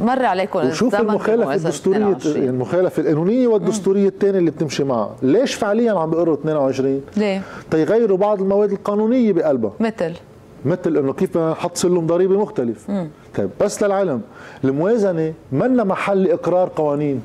مر 0.00 0.24
عليكم 0.24 0.58
وشوف 0.58 0.94
المخالفة 0.94 1.54
الدستورية 1.54 2.16
المخالفة 2.26 3.02
القانونية 3.02 3.46
والدستورية 3.48 4.08
الثانية 4.08 4.38
اللي 4.38 4.50
بتمشي 4.50 4.84
معها. 4.84 5.16
ليش 5.22 5.54
فعليا 5.54 5.92
عم 5.92 6.10
بيقروا 6.10 6.34
22 6.34 7.00
ليه؟ 7.16 7.42
تيغيروا 7.70 8.16
بعض 8.16 8.40
المواد 8.40 8.72
القانونية 8.72 9.32
بقلبها. 9.32 9.72
مثل؟ 9.80 10.12
مثل 10.64 10.96
إنه 10.96 11.12
كيف 11.12 11.30
بدنا 11.30 11.50
نحط 11.50 11.76
سلم 11.76 12.06
ضريبي 12.06 12.36
مختلف. 12.36 12.90
مم. 12.90 13.08
طيب 13.36 13.50
بس 13.60 13.82
للعلم 13.82 14.20
الموازنة 14.64 15.32
منا 15.52 15.84
محل 15.84 16.30
إقرار 16.30 16.70
قوانين. 16.76 17.22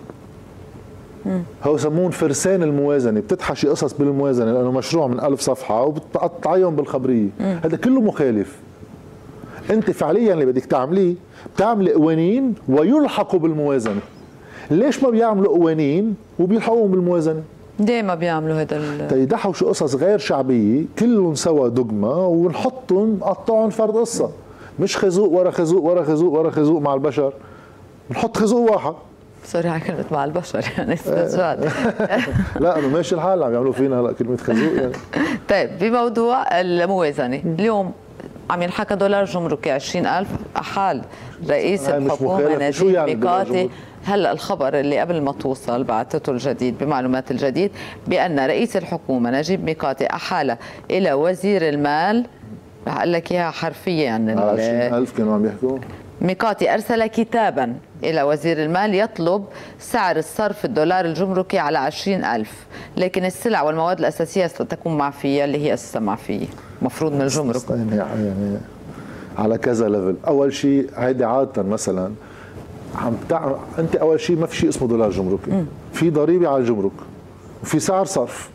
هو 1.63 1.75
يسمون 1.75 2.12
فرسان 2.12 2.63
الموازنة 2.63 3.20
بتتحشي 3.20 3.67
قصص 3.67 3.94
بالموازنة 3.94 4.51
لأنه 4.51 4.72
مشروع 4.72 5.08
من 5.08 5.20
ألف 5.20 5.41
صفحة 5.41 5.84
وبتقطعيهم 5.84 6.75
بالخبرية. 6.75 7.29
هذا 7.39 7.77
كله 7.77 8.01
مخالف. 8.01 8.60
أنت 9.70 9.91
فعليا 9.91 10.34
اللي 10.34 10.46
بدك 10.46 10.65
تعمليه 10.65 11.15
بتعملي 11.55 11.94
قوانين 11.94 12.55
ويلحقوا 12.70 13.39
بالموازنة. 13.39 14.00
ليش 14.72 15.03
ما 15.03 15.10
بيعملوا 15.10 15.58
قوانين 15.58 16.15
وبيلحقوهم 16.39 16.91
بالموازنة؟ 16.91 17.41
ليه 17.79 18.01
ما 18.01 18.15
بيعملوا 18.15 18.62
هذا 18.62 18.77
ال... 18.77 19.08
تيدحوا 19.08 19.53
شو 19.53 19.67
قصص 19.67 19.96
غير 19.96 20.17
شعبية 20.17 20.86
كلهم 21.00 21.36
سوا 21.36 21.67
دغما 21.67 22.15
ونحطهم 22.15 23.17
نقطعهم 23.22 23.70
فرد 23.70 23.94
قصة. 23.94 24.29
مش 24.79 24.98
خازوق 24.98 25.32
ورا 25.32 25.51
خازوق 25.51 25.84
ورا 25.84 26.03
خازوق 26.03 26.34
ورا 26.34 26.50
خازوق 26.50 26.82
مع 26.82 26.94
البشر 26.94 27.34
نحط 28.12 28.38
خازوق 28.38 28.72
واحد. 28.72 28.94
سوري 29.45 29.69
على 29.69 29.79
كلمة 29.79 30.05
مع 30.11 30.25
البشر 30.25 30.65
يعني 30.77 30.93
استجاد 30.93 31.71
لا 32.59 32.79
انه 32.79 32.87
ماشي 32.87 33.15
الحال 33.15 33.43
عم 33.43 33.53
يعملوا 33.53 33.73
فينا 33.73 33.99
هلأ 33.99 34.11
كلمة 34.11 34.37
خازوق 34.37 34.73
يعني. 34.73 34.93
طيب 35.49 35.69
بموضوع 35.79 36.59
الموازنة. 36.59 37.41
اليوم 37.45 37.91
عم 38.49 38.61
ينحكى 38.61 38.95
دولار 38.95 39.25
جمركي 39.25 39.71
20000 39.71 40.27
أحال 40.57 41.01
رئيس 41.49 41.89
الحكومة 41.89 42.67
نجيب 42.67 42.89
يعني 42.89 43.15
ميقاتي. 43.15 43.69
هلأ 44.05 44.31
الخبر 44.31 44.79
اللي 44.79 44.99
قبل 44.99 45.21
ما 45.21 45.31
توصل 45.31 45.83
بعثته 45.83 46.31
الجديد 46.31 46.77
بمعلومات 46.77 47.31
الجديد 47.31 47.71
بأن 48.07 48.39
رئيس 48.39 48.77
الحكومة 48.77 49.31
نجيب 49.31 49.63
ميقاتي 49.63 50.07
أحال 50.07 50.57
إلى 50.91 51.13
وزير 51.13 51.69
المال. 51.69 52.25
قال 52.87 53.11
لك 53.11 53.31
إياها 53.31 53.51
حرفيا. 53.51 54.03
يعني 54.03 54.31
20000 54.31 55.17
كانوا 55.17 55.33
عم 55.33 55.45
يحكوا. 55.45 55.77
ميقاتي 56.22 56.74
أرسل 56.74 57.05
كتابا 57.07 57.75
إلى 58.03 58.24
وزير 58.24 58.63
المال 58.63 58.95
يطلب 58.95 59.45
سعر 59.79 60.17
الصرف 60.17 60.65
الدولار 60.65 61.05
الجمركي 61.05 61.60
على 61.60 61.77
عشرين 61.77 62.24
ألف 62.25 62.65
لكن 62.98 63.25
السلع 63.25 63.62
والمواد 63.62 64.00
الأساسية 64.00 64.48
ستكون 64.48 64.98
معفية 64.98 65.45
اللي 65.45 65.57
هي 65.57 65.74
أساسا 65.74 66.00
معفية 66.00 66.45
مفروض 66.81 67.12
من 67.12 67.22
الجمرك. 67.22 67.69
يعني, 67.69 67.95
يعني 67.95 68.57
على 69.38 69.57
كذا 69.57 69.89
ليفل 69.89 70.15
أول 70.27 70.53
شيء 70.53 70.89
هيدي 70.95 71.25
عادة 71.25 71.63
مثلا 71.63 72.12
عم 72.95 73.13
تع... 73.29 73.55
أنت 73.79 73.95
أول 73.95 74.19
شيء 74.19 74.38
ما 74.38 74.48
في 74.48 74.55
شيء 74.55 74.69
اسمه 74.69 74.88
دولار 74.88 75.12
جمركي. 75.12 75.65
في 75.93 76.10
ضريبة 76.10 76.50
على 76.50 76.57
الجمرك 76.57 76.91
وفي 77.63 77.79
سعر 77.79 78.05
صرف. 78.05 78.50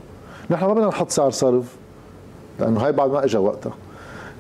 نحن 0.51 0.65
ما 0.65 0.75
بدنا 0.75 0.87
نحط 0.89 1.11
سعر 1.11 1.31
صرف 1.31 1.65
لأنه 2.61 2.81
هاي 2.81 2.93
بعد 2.93 3.11
ما 3.11 3.25
اجى 3.25 3.39
وقتها. 3.39 3.73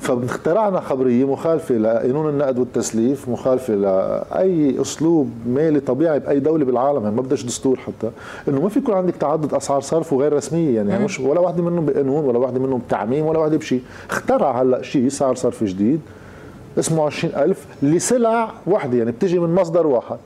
فاخترعنا 0.01 0.81
خبرية 0.81 1.25
مخالفة 1.25 1.75
لقانون 1.75 2.29
النقد 2.29 2.59
والتسليف 2.59 3.29
مخالفة 3.29 3.75
لأي 3.75 4.81
أسلوب 4.81 5.31
مالي 5.47 5.81
طبيعي 5.81 6.19
بأي 6.21 6.41
دولة 6.41 6.65
بالعالم 6.65 7.03
يعني 7.03 7.17
ما 7.17 7.23
بدش 7.23 7.43
دستور 7.45 7.77
حتى. 7.77 8.11
إنه 8.49 8.61
ما 8.61 8.69
في 8.69 8.79
يكون 8.79 8.95
عندك 8.95 9.15
تعدد 9.17 9.55
أسعار 9.55 9.81
صرف 9.81 10.13
وغير 10.13 10.33
رسمية 10.33 10.77
يعني, 10.77 10.91
يعني 10.91 11.05
مش 11.05 11.21
ولا 11.21 11.41
واحدة 11.41 11.63
منهم 11.63 11.87
بقانون 11.87 12.25
ولا 12.25 12.39
واحدة 12.39 12.61
منهم 12.61 12.79
بتعميم 12.87 13.27
ولا 13.27 13.39
واحدة 13.39 13.57
بشيء 13.57 13.83
اخترع 14.11 14.63
هلأ 14.63 14.83
شيء 14.83 15.09
سعر 15.09 15.35
صرف 15.35 15.65
جديد 15.65 16.01
اسمه 16.79 17.07
20000 17.07 17.67
لسلع 17.83 18.53
واحدة 18.67 18.99
يعني 18.99 19.11
بتجي 19.11 19.39
من 19.39 19.55
مصدر 19.55 19.87
واحد. 19.87 20.17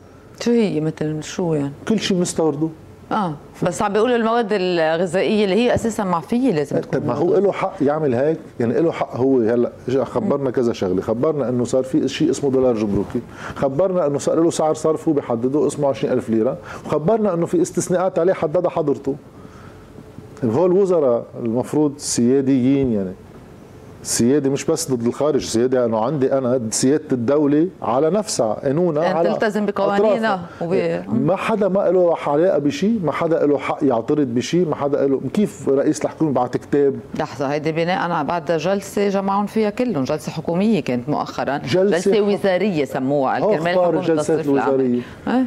شو 0.41 0.51
هي 0.51 0.81
مثل 0.81 1.23
شو 1.23 1.55
يعني؟ 1.55 1.73
كل 1.89 1.99
شيء 2.01 2.17
بنستورده 2.17 2.69
آه. 3.13 3.35
بس 3.63 3.83
عم 3.83 3.93
بيقولوا 3.93 4.17
المواد 4.17 4.49
الغذائية 4.53 5.45
اللي 5.45 5.55
هي 5.57 5.75
أساسا 5.75 6.05
معفية 6.05 6.53
لازم 6.53 6.79
تكون 6.79 7.01
طيب 7.01 7.07
ما 7.07 7.15
هو 7.15 7.39
له 7.39 7.53
حق 7.53 7.75
يعمل 7.81 8.15
هيك؟ 8.15 8.39
يعني 8.61 8.81
له 8.81 8.93
حق 8.93 9.17
هو 9.17 9.41
هلأ 9.41 9.73
خبرنا 10.05 10.51
كذا 10.51 10.73
شغلة 10.73 11.03
خبرنا 11.03 11.49
إنه 11.49 11.65
صار 11.65 11.83
في 11.83 12.09
شيء 12.09 12.31
اسمه 12.31 12.51
دولار 12.51 12.75
جمركي 12.75 13.21
خبرنا 13.57 14.07
إنه 14.07 14.19
صار 14.19 14.41
له 14.41 14.51
سعر 14.51 14.75
صرف 14.75 15.09
هو 15.09 15.15
بيحدده 15.15 15.67
اسمه 15.67 15.89
20000 15.89 16.31
ليرة 16.31 16.57
وخبرنا 16.87 17.35
إنه 17.35 17.47
في 17.47 17.63
استثناءات 17.63 18.19
عليه 18.19 18.33
حددها 18.33 18.71
حضرته. 18.71 19.17
هول 20.45 20.71
الوزراء 20.71 21.25
المفروض 21.45 21.93
سياديين 21.99 22.93
يعني. 22.93 23.13
سيادة 24.05 24.51
مش 24.51 24.65
بس 24.65 24.93
ضد 24.93 25.07
الخارج 25.07 25.45
سيادة 25.45 25.85
انه 25.85 25.99
عندي 26.05 26.33
أنا 26.33 26.61
سيادة 26.71 27.05
الدولة 27.13 27.69
على 27.83 28.11
نفسها 28.11 28.53
قانونها 28.55 29.03
يعني 29.03 29.19
على 29.19 29.33
تلتزم 29.33 29.67
بقوانينها 29.67 30.41
وب... 30.61 31.03
ما 31.09 31.37
حدا 31.37 31.69
ما 31.69 31.91
له 31.91 32.15
علاقه 32.27 32.59
بشيء 32.59 33.01
ما 33.05 33.13
حدا 33.13 33.47
له 33.47 33.59
حق 33.59 33.79
يعترض 33.83 34.27
بشيء 34.27 34.69
ما 34.69 34.75
حدا 34.75 35.07
له 35.07 35.21
كيف 35.35 35.69
رئيس 35.69 36.05
الحكومة 36.05 36.33
بعت 36.33 36.57
كتاب؟ 36.57 36.95
لحظة 37.19 37.47
هيدي 37.47 37.73
بناء 37.73 37.99
على 37.99 38.25
بعد 38.25 38.53
جلسة 38.53 39.09
جمعهم 39.09 39.47
فيها 39.47 39.71
كلهم 39.71 40.05
جلسة 40.05 40.33
حكومية 40.33 40.81
كانت 40.81 41.09
مؤخرا 41.09 41.59
جلسة, 41.59 42.11
جلسة 42.11 42.21
وزارية 42.21 42.85
سموها 42.85 43.35
حكومه 43.35 43.91
الجلسات 43.91 44.47
الوزاريه 44.47 45.01
أه؟ 45.29 45.45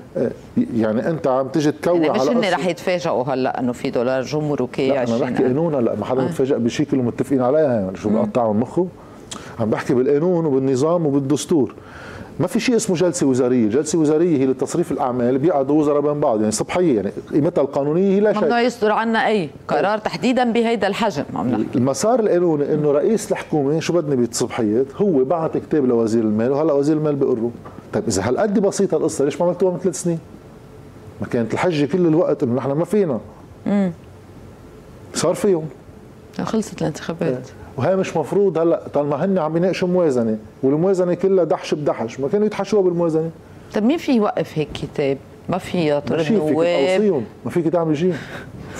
يعني 0.74 1.10
أنت 1.10 1.28
عم 1.28 1.48
تجي 1.48 1.72
تكوع 1.72 1.96
يعني 1.96 2.20
مش 2.20 2.28
هن 2.28 2.54
رح 2.54 2.66
يتفاجئوا 2.68 3.24
هلأ 3.24 3.60
إنه 3.60 3.72
في 3.72 3.90
دولار 3.90 4.22
جمركي 4.22 4.90
لا 4.90 5.04
أنا 5.04 5.18
بحكي 5.18 5.44
قانون 5.44 5.76
هلا 5.76 5.96
ما 5.96 6.06
حدا 6.06 6.24
متفاجئ 6.24 6.56
أه؟ 6.56 6.58
بشيء 6.58 6.86
كلهم 6.86 7.06
متفقين 7.06 7.42
عليها 7.42 7.74
يعني 7.74 7.98
شو 7.98 8.10
بقطع 8.10 8.47
من 8.54 8.60
مخه 8.60 8.88
عم 9.60 9.70
بحكي 9.70 9.94
بالقانون 9.94 10.46
وبالنظام 10.46 11.06
وبالدستور. 11.06 11.74
ما 12.40 12.48
في 12.48 12.60
شيء 12.60 12.76
اسمه 12.76 12.96
جلسة 12.96 13.28
وزارية، 13.28 13.70
جلسة 13.70 14.00
وزارية 14.00 14.38
هي 14.38 14.46
لتصريف 14.46 14.92
الأعمال 14.92 15.38
بيقعدوا 15.38 15.80
وزراء 15.80 16.02
بين 16.02 16.20
بعض 16.20 16.40
يعني 16.40 16.52
صبحية 16.52 16.96
يعني 16.96 17.12
قيمتها 17.34 17.62
القانونية 17.62 18.16
هي 18.16 18.20
لا 18.20 18.34
شيء. 18.34 18.42
ممنوع 18.42 18.62
يصدر 18.62 18.92
عنا 18.92 19.28
أي 19.28 19.50
قرار 19.68 19.98
تحديدا 19.98 20.52
بهيدا 20.52 20.88
الحجم 20.88 21.24
عم 21.36 21.48
نحكي 21.48 21.78
المسار 21.78 22.20
القانوني 22.20 22.74
إنه 22.74 22.92
رئيس 22.92 23.32
الحكومة 23.32 23.80
شو 23.80 23.94
بدنا 23.94 24.16
بالصبحيات؟ 24.16 24.86
هو 24.96 25.24
بعث 25.24 25.58
كتاب 25.58 25.86
لوزير 25.86 26.24
المال 26.24 26.52
وهلا 26.52 26.74
وزير 26.74 26.98
المال 26.98 27.16
بيقره 27.16 27.52
طيب 27.94 28.04
إذا 28.08 28.30
هالقد 28.30 28.60
بسيطة 28.60 28.98
القصة 28.98 29.26
ليش 29.26 29.42
ما 29.42 29.48
عملتوها 29.48 29.74
من 29.74 29.80
ثلاث 29.80 30.02
سنين؟ 30.02 30.20
ما 31.22 31.28
كانت 31.28 31.54
الحجة 31.54 31.86
كل 31.86 32.08
الوقت 32.08 32.44
إنه 32.44 32.54
نحن 32.54 32.72
ما 32.72 32.86
فينا. 32.86 33.20
امم 33.68 33.92
صار 35.14 35.34
فيهم. 35.34 35.66
خلصت 36.44 36.82
الانتخابات. 36.82 37.48
وهي 37.78 37.96
مش 37.96 38.18
مفروض 38.18 38.58
هلا 38.58 38.82
طالما 38.94 39.26
هن 39.26 39.38
عم 39.38 39.58
يناقشوا 39.58 39.88
موازنة 39.88 40.38
والموازنة 40.64 41.14
كلها 41.14 41.44
دحش 41.44 41.74
بدحش 41.74 42.20
ما 42.20 42.28
كانوا 42.28 42.46
يتحشوها 42.46 42.82
بالموازنة. 42.82 43.30
طيب 43.74 43.84
مين 43.84 43.98
في 43.98 44.12
يوقف 44.12 44.58
هيك 44.58 44.68
كتاب؟ 44.74 45.18
ما 45.50 45.58
في 45.58 45.90
يطرد 45.90 46.20
النواب؟ 46.20 47.24
ما 47.46 47.52
فيك 47.52 47.68
تعمل 47.68 47.98
شيء. 47.98 48.14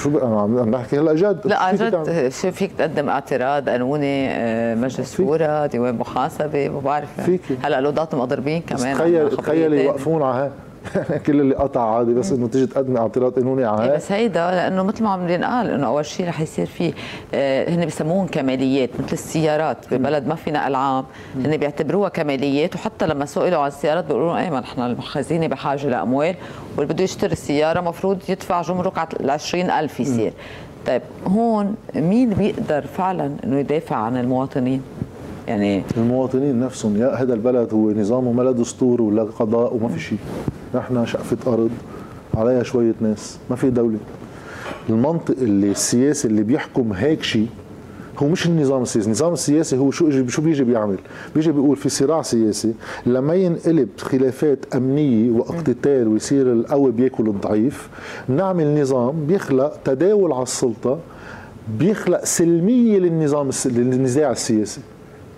شو 0.04 0.10
بقى؟ 0.10 0.28
عم 0.28 0.70
نحكي 0.70 1.00
هلا 1.00 1.14
جد. 1.14 1.42
لا 1.46 1.60
عن 1.64 1.76
جد 1.76 2.30
شو 2.30 2.52
فيك 2.52 2.72
تقدم 2.78 3.10
اعتراض 3.10 3.70
قانوني 3.70 4.30
آه، 4.30 4.76
مجلس 4.76 5.18
شورى 5.18 5.68
ديوان 5.68 5.96
محاسبة؟ 5.96 6.70
ما 6.70 6.80
بعرف. 6.80 7.22
فيك. 7.22 7.42
هلا 7.64 7.80
القضاة 7.80 8.08
مقدربين 8.14 8.62
كمان؟ 8.62 8.96
تخيل 8.96 9.38
تخيل 9.38 9.74
يوقفون 9.74 10.22
على 10.24 10.44
هيك 10.44 10.52
كل 11.26 11.42
اللي 11.42 11.56
قطع 11.56 11.96
عادي 11.96 12.14
بس 12.14 12.32
إنه 12.32 12.48
تيجي 12.48 12.66
تقدم 12.66 12.98
اعتراض 12.98 13.34
قانوني 13.34 13.66
على 13.66 13.84
إيه 13.84 13.96
بس 13.96 14.12
هيدا 14.12 14.52
لأنه 14.52 14.84
مثل 14.84 15.04
ما 15.04 15.10
عم 15.10 15.30
ينقال 15.30 15.70
إنه 15.70 15.88
أول 15.88 16.06
شيء 16.06 16.28
رح 16.28 16.42
يصير 16.42 16.66
في 16.66 16.94
آه 17.34 17.70
هن 17.70 17.86
بسموهم 17.86 18.28
كماليات 18.28 18.90
مثل 19.00 19.14
السيارات 19.14 19.94
ببلد 19.94 20.28
ما 20.28 20.36
في 20.36 20.52
نقل 20.52 20.76
عام 20.76 21.06
هن 21.36 21.58
بيعتبروها 21.58 22.10
كماليات 22.10 22.76
وحتى 22.76 23.08
لما 23.08 23.26
سئلوا 23.26 23.60
عن 23.60 23.68
السيارات 23.68 24.06
بيقولوا 24.06 24.38
إيه 24.38 24.50
ما 24.50 24.60
نحن 24.60 24.82
الخزينه 24.82 25.48
بحاجة 25.48 25.88
لأموال 25.88 26.36
واللي 26.78 26.94
بده 26.94 27.04
يشتري 27.04 27.32
السيارة 27.32 27.82
مفروض 27.82 28.20
يدفع 28.30 28.62
جمرك 28.62 28.98
على 28.98 29.32
20000 29.32 30.00
يصير. 30.00 30.34
طيب 30.88 31.02
هون 31.28 31.76
مين 31.96 32.30
بيقدر 32.30 32.82
فعلا 32.82 33.32
إنه 33.44 33.60
يدافع 33.60 33.96
عن 33.96 34.18
المواطنين؟ 34.18 34.82
يعني 35.48 35.84
المواطنين 35.98 36.60
نفسهم 36.60 36.98
يا 36.98 37.16
هذا 37.16 37.34
البلد 37.34 37.74
هو 37.74 37.92
نظامه 37.92 38.32
ما 38.32 38.42
له 38.44 38.52
دستور 38.52 39.02
ولا 39.02 39.24
قضاء 39.24 39.74
وما 39.76 39.90
في 39.90 40.00
شيء. 40.00 40.18
نحن 40.76 41.06
شقفة 41.06 41.54
أرض 41.54 41.72
عليها 42.36 42.64
شوية 42.64 42.94
ناس 43.02 43.38
ما 43.50 43.56
في 43.56 43.70
دولة 43.70 43.98
المنطق 44.90 45.36
اللي 45.42 45.72
السياسي 45.72 46.28
اللي 46.28 46.44
بيحكم 46.44 46.94
هيك 46.94 47.24
شيء 47.24 47.48
هو 48.18 48.28
مش 48.28 48.46
النظام 48.46 48.82
السياسي، 48.82 49.08
النظام 49.08 49.34
السياسي 49.34 49.78
هو 49.78 49.92
شو 49.92 50.28
شو 50.28 50.42
بيجي 50.42 50.64
بيعمل؟ 50.64 50.98
بيجي 51.36 51.52
بيقول 51.52 51.78
في 51.78 51.90
صراع 51.90 52.22
سياسي 52.22 52.74
لما 53.06 53.34
ينقلب 53.34 53.90
خلافات 53.98 54.76
أمنية 54.76 55.32
واقتتال 55.32 56.08
ويصير 56.08 56.54
القوي 56.54 56.92
بياكل 56.92 57.28
الضعيف، 57.28 57.90
نعمل 58.30 58.82
نظام 58.82 59.26
بيخلق 59.26 59.78
تداول 59.86 60.32
على 60.32 60.44
السلطة 60.44 61.00
بيخلق 61.80 62.26
سلمية 62.26 63.00
للنظام 63.00 63.50
للنزاع 63.66 64.32
السياسي. 64.32 64.82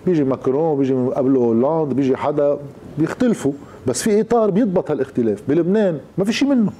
بيجي 0.06 0.24
ماكرون 0.24 0.78
بيجي 0.78 0.94
قبله 0.94 1.40
هولاند 1.40 1.92
بيجي 1.92 2.16
حدا 2.16 2.58
بيختلفوا 2.98 3.52
بس 3.90 4.02
في 4.02 4.20
إطار 4.20 4.50
بيضبط 4.50 4.90
هالاختلاف. 4.90 5.42
بلبنان 5.48 5.98
ما 6.18 6.24
في 6.24 6.32
شيء 6.32 6.48
منه. 6.48 6.72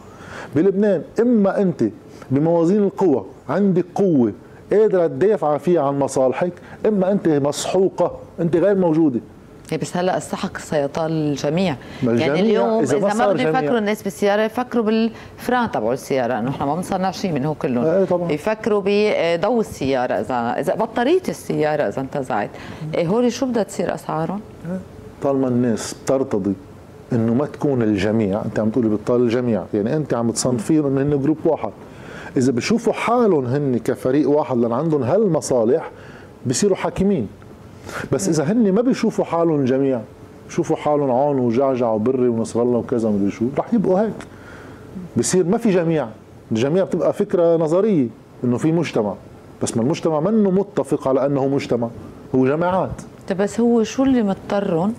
بلبنان 0.57 1.03
إما 1.21 1.63
أنت 1.63 1.85
بموازين 2.31 2.83
القوى 2.83 3.25
عندك 3.49 3.85
قوة 3.95 4.33
قادرة 4.73 5.07
تدافع 5.07 5.59
فيها 5.59 5.83
عن 5.83 5.99
مصالحك 5.99 6.53
إما 6.87 7.13
أنت 7.13 7.29
مسحوقة 7.29 8.19
أنت 8.41 8.57
غير 8.57 8.75
موجودة. 8.75 9.21
إيه، 9.73 9.79
بس 9.79 9.97
هلا 9.97 10.17
السحق 10.17 10.59
سيطال 10.59 11.11
الجميع. 11.13 11.77
يعني 12.03 12.41
اليوم 12.41 12.83
إذا, 12.83 12.97
إذا 12.97 13.15
ما 13.15 13.33
بده 13.33 13.43
يفكروا 13.43 13.79
الناس 13.79 14.03
بالسيارة 14.03 14.43
يفكروا 14.43 14.85
بالفران 14.85 15.71
تبعوا 15.71 15.93
السيارة. 15.93 16.39
انه 16.39 16.51
إحنا 16.51 16.67
ما 16.67 16.75
بنصنع 16.75 17.11
شيء 17.11 17.33
منه 17.33 17.55
كلهم. 17.55 17.85
إيه 17.85 18.05
طبعا. 18.05 18.33
يفكروا 18.33 18.83
بضوء 18.87 19.61
السيارة 19.61 20.15
إذا 20.15 20.61
إذا 20.61 20.75
بطارية 20.75 21.23
السيارة 21.29 21.83
إذا 21.83 22.01
انتزعت. 22.01 22.51
إيه 22.95 23.07
هول 23.07 23.33
شو 23.33 23.47
بدها 23.47 23.63
تصير 23.63 23.95
أسعارهم؟ 23.95 24.41
طالما 25.23 25.49
الناس 25.49 25.95
بترتضي 26.05 26.55
إنه 27.13 27.35
ما 27.35 27.47
تكون 27.47 27.83
الجميع 27.83 28.43
أنت 28.45 28.59
عم 28.59 28.71
تقولي 28.71 28.89
بتطال 28.89 29.21
الجميع 29.21 29.65
يعني 29.75 29.97
أنت 29.97 30.15
عم 30.15 30.31
تصنفيهم 30.31 30.87
انه 30.87 31.17
هن 31.17 31.23
جروب 31.23 31.37
واحد. 31.45 31.71
إذا 32.37 32.53
بشوفوا 32.53 32.93
حالهم 32.93 33.47
هن 33.47 33.79
كفريق 33.85 34.31
واحد 34.31 34.57
لأن 34.57 34.73
عندهم 34.73 35.03
هالمصالح 35.03 35.91
بصيروا 36.47 36.77
حاكمين. 36.77 37.29
بس 38.13 38.29
إذا 38.29 38.45
هن 38.45 38.73
ما 38.73 38.83
بيشوفوا 38.83 39.25
حالهم 39.25 39.65
جميع 39.65 40.01
بشوفوا 40.49 40.77
حالهم 40.77 41.11
عون 41.11 41.39
وجعجع 41.39 41.91
وبري 41.91 42.29
ونصر 42.29 42.63
الله 42.63 42.79
وكذا 42.79 43.09
مدري 43.09 43.31
شو 43.31 43.45
رح 43.59 43.75
يبقوا 43.75 44.01
هيك. 44.01 44.27
بصير 45.17 45.45
ما 45.45 45.59
في 45.59 45.71
جميع. 45.71 46.09
الجميع 46.53 46.85
بتبقى 46.85 47.13
فكرة 47.13 47.57
نظرية 47.57 48.09
إنه 48.45 48.57
في 48.57 48.73
مجتمع. 48.73 49.15
بس 49.63 49.77
ما 49.77 49.83
المجتمع 49.83 50.21
منه 50.21 50.51
متفق 50.51 51.09
على 51.09 51.27
أنه 51.27 51.49
مجتمع 51.49 51.89
هو 52.35 52.47
جماعات. 52.47 52.91
طيب 53.29 53.39
بس 53.39 53.61
هو 53.61 53.83
شو 53.83 54.03
اللي 54.03 54.23
مضطرهم؟ 54.23 54.93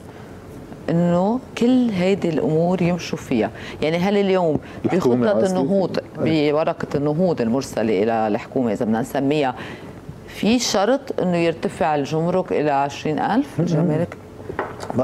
إنه 0.91 1.39
كل 1.57 1.89
هيدي 1.89 2.29
الأمور 2.29 2.81
يمشوا 2.81 3.17
فيها. 3.17 3.49
يعني 3.81 3.97
هل 3.97 4.17
اليوم 4.17 4.59
بخطة 4.85 5.45
النهوض 5.45 5.97
بورقة 6.17 6.87
النهوض 6.95 7.41
المرسلة 7.41 8.03
إلى 8.03 8.27
الحكومة 8.27 8.71
إذا 8.71 8.85
بدنا 8.85 9.01
نسميها 9.01 9.55
في 10.27 10.59
شرط 10.59 11.21
إنه 11.21 11.37
يرتفع 11.37 11.95
الجمرك 11.95 12.51
إلى 12.51 12.71
20000 12.71 13.59
الجمارك 13.59 14.17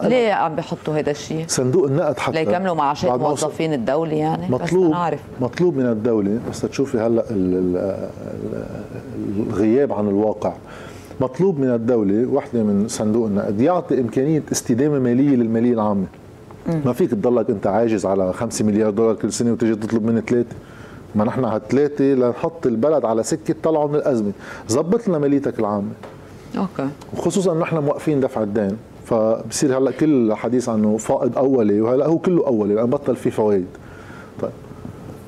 ليه 0.04 0.34
عم 0.34 0.56
بيحطوا 0.56 0.98
هذا 1.00 1.12
الشيء؟ 1.12 1.46
صندوق 1.48 1.86
النقد 1.86 2.20
حتى. 2.20 2.46
ليكملوا 2.46 2.76
معاشات 2.76 3.20
موظفين 3.20 3.74
الدولة 3.74 4.14
يعني؟ 4.14 4.48
مطلوب 4.50 4.96
بس 4.96 5.20
مطلوب 5.42 5.78
من 5.78 5.86
الدولة 5.86 6.40
بس 6.50 6.62
تشوفي 6.62 6.98
هلأ 6.98 7.24
الغياب 9.38 9.94
عن 9.94 10.08
الواقع. 10.08 10.54
مطلوب 11.22 11.60
من 11.60 11.70
الدولة 11.70 12.26
وحدة 12.26 12.64
من 12.64 12.88
صندوق 12.88 13.26
النقد 13.28 13.62
يعطي 13.62 14.02
إمكانية 14.02 14.44
استدامة 14.52 15.00
مالية 15.00 15.36
للمالية 15.36 15.74
العامة. 15.74 16.06
ما 16.86 16.94
فيك 16.94 17.12
تضلك 17.12 17.50
أنت 17.50 17.68
عاجز 17.68 18.06
على 18.06 18.34
5 18.34 18.66
مليار 18.66 18.90
دولار 18.90 19.16
كل 19.16 19.32
سنة 19.32 19.52
وتجي 19.52 19.76
تطلب 19.76 20.06
مني 20.06 20.22
ثلاثة. 20.22 20.56
ما 21.16 21.24
نحن 21.24 21.46
على 21.46 21.62
ثلاثة 21.70 22.04
لنحط 22.04 22.68
البلد 22.68 23.06
على 23.06 23.24
سكة 23.24 23.56
طلعوا 23.64 23.88
من 23.88 23.96
الأزمة. 23.96 24.32
زبط 24.68 25.08
لنا 25.08 25.18
ماليتك 25.18 25.60
العامة. 25.60 25.92
أوكي. 26.58 26.90
وخصوصا 27.18 27.54
نحن 27.54 27.78
موقفين 27.78 28.20
دفع 28.20 28.44
الدين. 28.44 28.78
فبصير 29.06 29.78
هلأ 29.78 29.92
كل 29.92 30.34
حديث 30.34 30.70
عنه 30.70 30.98
فائض 30.98 31.38
أولي 31.38 31.82
وهلأ 31.82 32.08
هو 32.08 32.18
كله 32.18 32.48
أولي 32.48 32.74
لأن 32.74 32.90
بطل 32.90 33.16
في 33.16 33.32
فوائد. 33.32 33.66
طيب. 34.42 34.52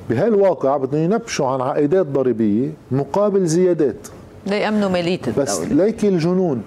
بهالواقع 0.10 0.78
بدهم 0.78 1.02
ينبشوا 1.04 1.48
عن 1.48 1.62
عائدات 1.62 2.06
ضريبية 2.06 2.70
مقابل 2.92 3.46
زيادات. 3.46 4.08
ليأمنوا 4.50 4.90
ماليه 4.90 5.20
الدولة 5.28 5.44
بس 5.44 5.60
ليك 5.60 6.06
الجنون. 6.06 6.62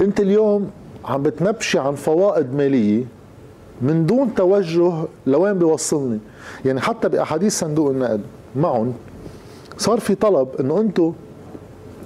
انت 0.00 0.20
اليوم 0.20 0.70
عم 1.04 1.22
بتنبشي 1.22 1.78
عن 1.78 1.94
فوائد 1.94 2.54
مالية 2.54 3.04
من 3.82 4.06
دون 4.06 4.34
توجه 4.34 4.92
لوين 5.26 5.58
بيوصلني. 5.58 6.18
يعني 6.64 6.80
حتى 6.80 7.08
بأحاديث 7.08 7.58
صندوق 7.58 7.90
النقد 7.90 8.20
معهم 8.56 8.92
صار 9.78 10.00
في 10.00 10.14
طلب 10.14 10.48
إنه 10.60 10.80
أنتم 10.80 11.12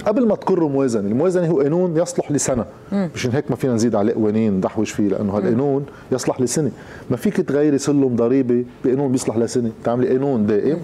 قبل 0.06 0.26
ما 0.26 0.34
تقروا 0.34 0.68
موازنة، 0.68 1.08
الموازنة 1.08 1.46
هو 1.46 1.60
قانون 1.60 1.96
يصلح 1.96 2.32
لسنة. 2.32 2.64
مشان 2.92 3.30
هيك 3.30 3.50
ما 3.50 3.56
فينا 3.56 3.74
نزيد 3.74 3.94
عليه 3.94 4.14
قوانين 4.14 4.52
ندحوش 4.52 4.90
فيه 4.90 5.08
لأنه 5.08 5.36
هالقانون 5.36 5.86
يصلح 6.12 6.40
لسنة، 6.40 6.70
ما 7.10 7.16
فيك 7.16 7.36
تغيري 7.36 7.78
سلم 7.78 8.16
ضريبي 8.16 8.66
بقانون 8.84 9.12
بيصلح 9.12 9.36
لسنة، 9.36 9.70
تعملي 9.84 10.08
قانون 10.08 10.46
دائم. 10.46 10.78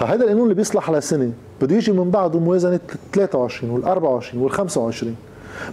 هذا 0.00 0.24
القانون 0.24 0.42
اللي 0.42 0.54
بيصلح 0.54 0.90
لسنة 0.90 1.32
بده 1.62 1.76
يجي 1.76 1.92
من 1.92 2.10
بعده 2.10 2.38
موازنة 2.38 2.80
23 3.12 3.70
وال 3.70 3.84
24 3.84 4.42
وال 4.42 4.50
25 4.50 5.16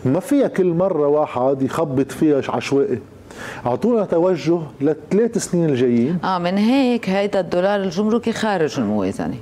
ما 0.05 0.19
فيها 0.19 0.47
كل 0.47 0.65
مرة 0.65 1.07
واحد 1.07 1.61
يخبط 1.61 2.11
فيها 2.11 2.41
عشوائي. 2.49 2.99
أعطونا 3.65 4.05
توجه 4.05 4.59
للثلاث 4.81 5.37
سنين 5.37 5.69
الجايين. 5.69 6.17
آه 6.23 6.37
من 6.37 6.57
هيك 6.57 7.09
هيدا 7.09 7.39
الدولار 7.39 7.79
الجمركي 7.79 8.31
خارج 8.31 8.79
الموازنة. 8.79 9.37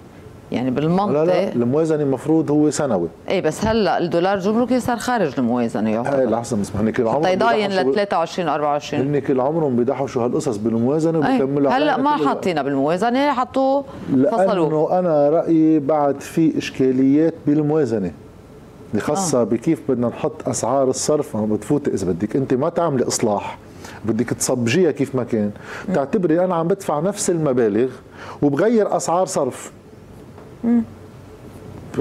يعني 0.51 0.71
بالمنطق 0.71 1.11
لا 1.11 1.25
لا 1.25 1.53
الموازنة 1.53 2.03
المفروض 2.03 2.51
هو 2.51 2.69
سنوي. 2.69 3.07
إيه 3.29 3.41
بس 3.41 3.65
هلأ 3.65 3.97
الدولار 3.97 4.33
الجمركي 4.37 4.79
صار 4.79 4.97
خارج 4.97 5.33
الموازنة 5.37 5.89
يعتبر 5.89 6.19
إيه 6.19 6.25
لحظة 6.25 6.61
اسمح 6.61 6.89
كل 6.89 7.07
عمرهم 7.07 7.33
يضاين 7.33 7.71
ل 7.71 7.93
23 7.93 8.49
24 8.49 9.03
هن 9.03 9.19
كل 9.19 9.39
عمرهم 9.39 9.75
بيدحشوا 9.75 10.25
هالقصص 10.25 10.57
بالموازنة 10.57 11.19
وبيكملوا 11.19 11.71
هلأ 11.71 11.97
ما 11.97 12.17
حاطينها 12.17 12.63
بالموازنة 12.63 13.33
حطوه 13.33 13.83
فصلوه. 14.31 14.69
لأنه 14.69 14.99
أنا 14.99 15.29
رأيي 15.29 15.79
بعد 15.79 16.19
في 16.21 16.57
إشكاليات 16.57 17.33
بالموازنة 17.47 18.11
خاصة 18.99 19.41
آه. 19.41 19.43
بكيف 19.43 19.81
بدنا 19.89 20.07
نحط 20.07 20.49
أسعار 20.49 20.89
الصرف. 20.89 21.37
ما 21.37 21.45
بتفوت 21.45 21.87
إذا 21.87 22.11
بدك 22.11 22.35
أنت 22.35 22.53
ما 22.53 22.69
تعملي 22.69 23.07
إصلاح 23.07 23.57
بدك 24.05 24.29
تصبجيها 24.29 24.91
كيف 24.91 25.15
ما 25.15 25.23
كان. 25.23 25.51
بتعتبري 25.89 26.45
أنا 26.45 26.55
عم 26.55 26.67
بدفع 26.67 26.99
نفس 26.99 27.29
المبالغ 27.29 27.89
وبغير 28.41 28.97
أسعار 28.97 29.25
صرف. 29.25 29.71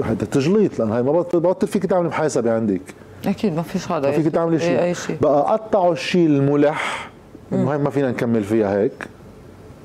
هذا 0.03 0.25
تجليط 0.31 0.79
لأن 0.79 0.91
هاي 0.91 1.03
ما 1.03 1.11
بطل 1.21 1.67
فيك 1.67 1.85
تعمل 1.85 2.07
محاسبه 2.07 2.53
عندك. 2.53 2.81
أكيد 3.25 3.55
ما 3.55 3.61
فيش 3.61 3.91
هذا 3.91 4.09
ما 4.09 4.15
فيك 4.15 4.33
تعملي 4.33 4.59
شيء. 4.59 4.83
أي 4.83 4.93
شيء. 4.93 5.17
بقى 5.21 5.53
قطعوا 5.53 5.93
الشيء 5.93 6.27
الملح. 6.27 7.09
انه 7.53 7.71
هاي 7.71 7.77
ما 7.77 7.89
فينا 7.89 8.11
نكمل 8.11 8.43
فيها 8.43 8.77
هيك. 8.77 9.07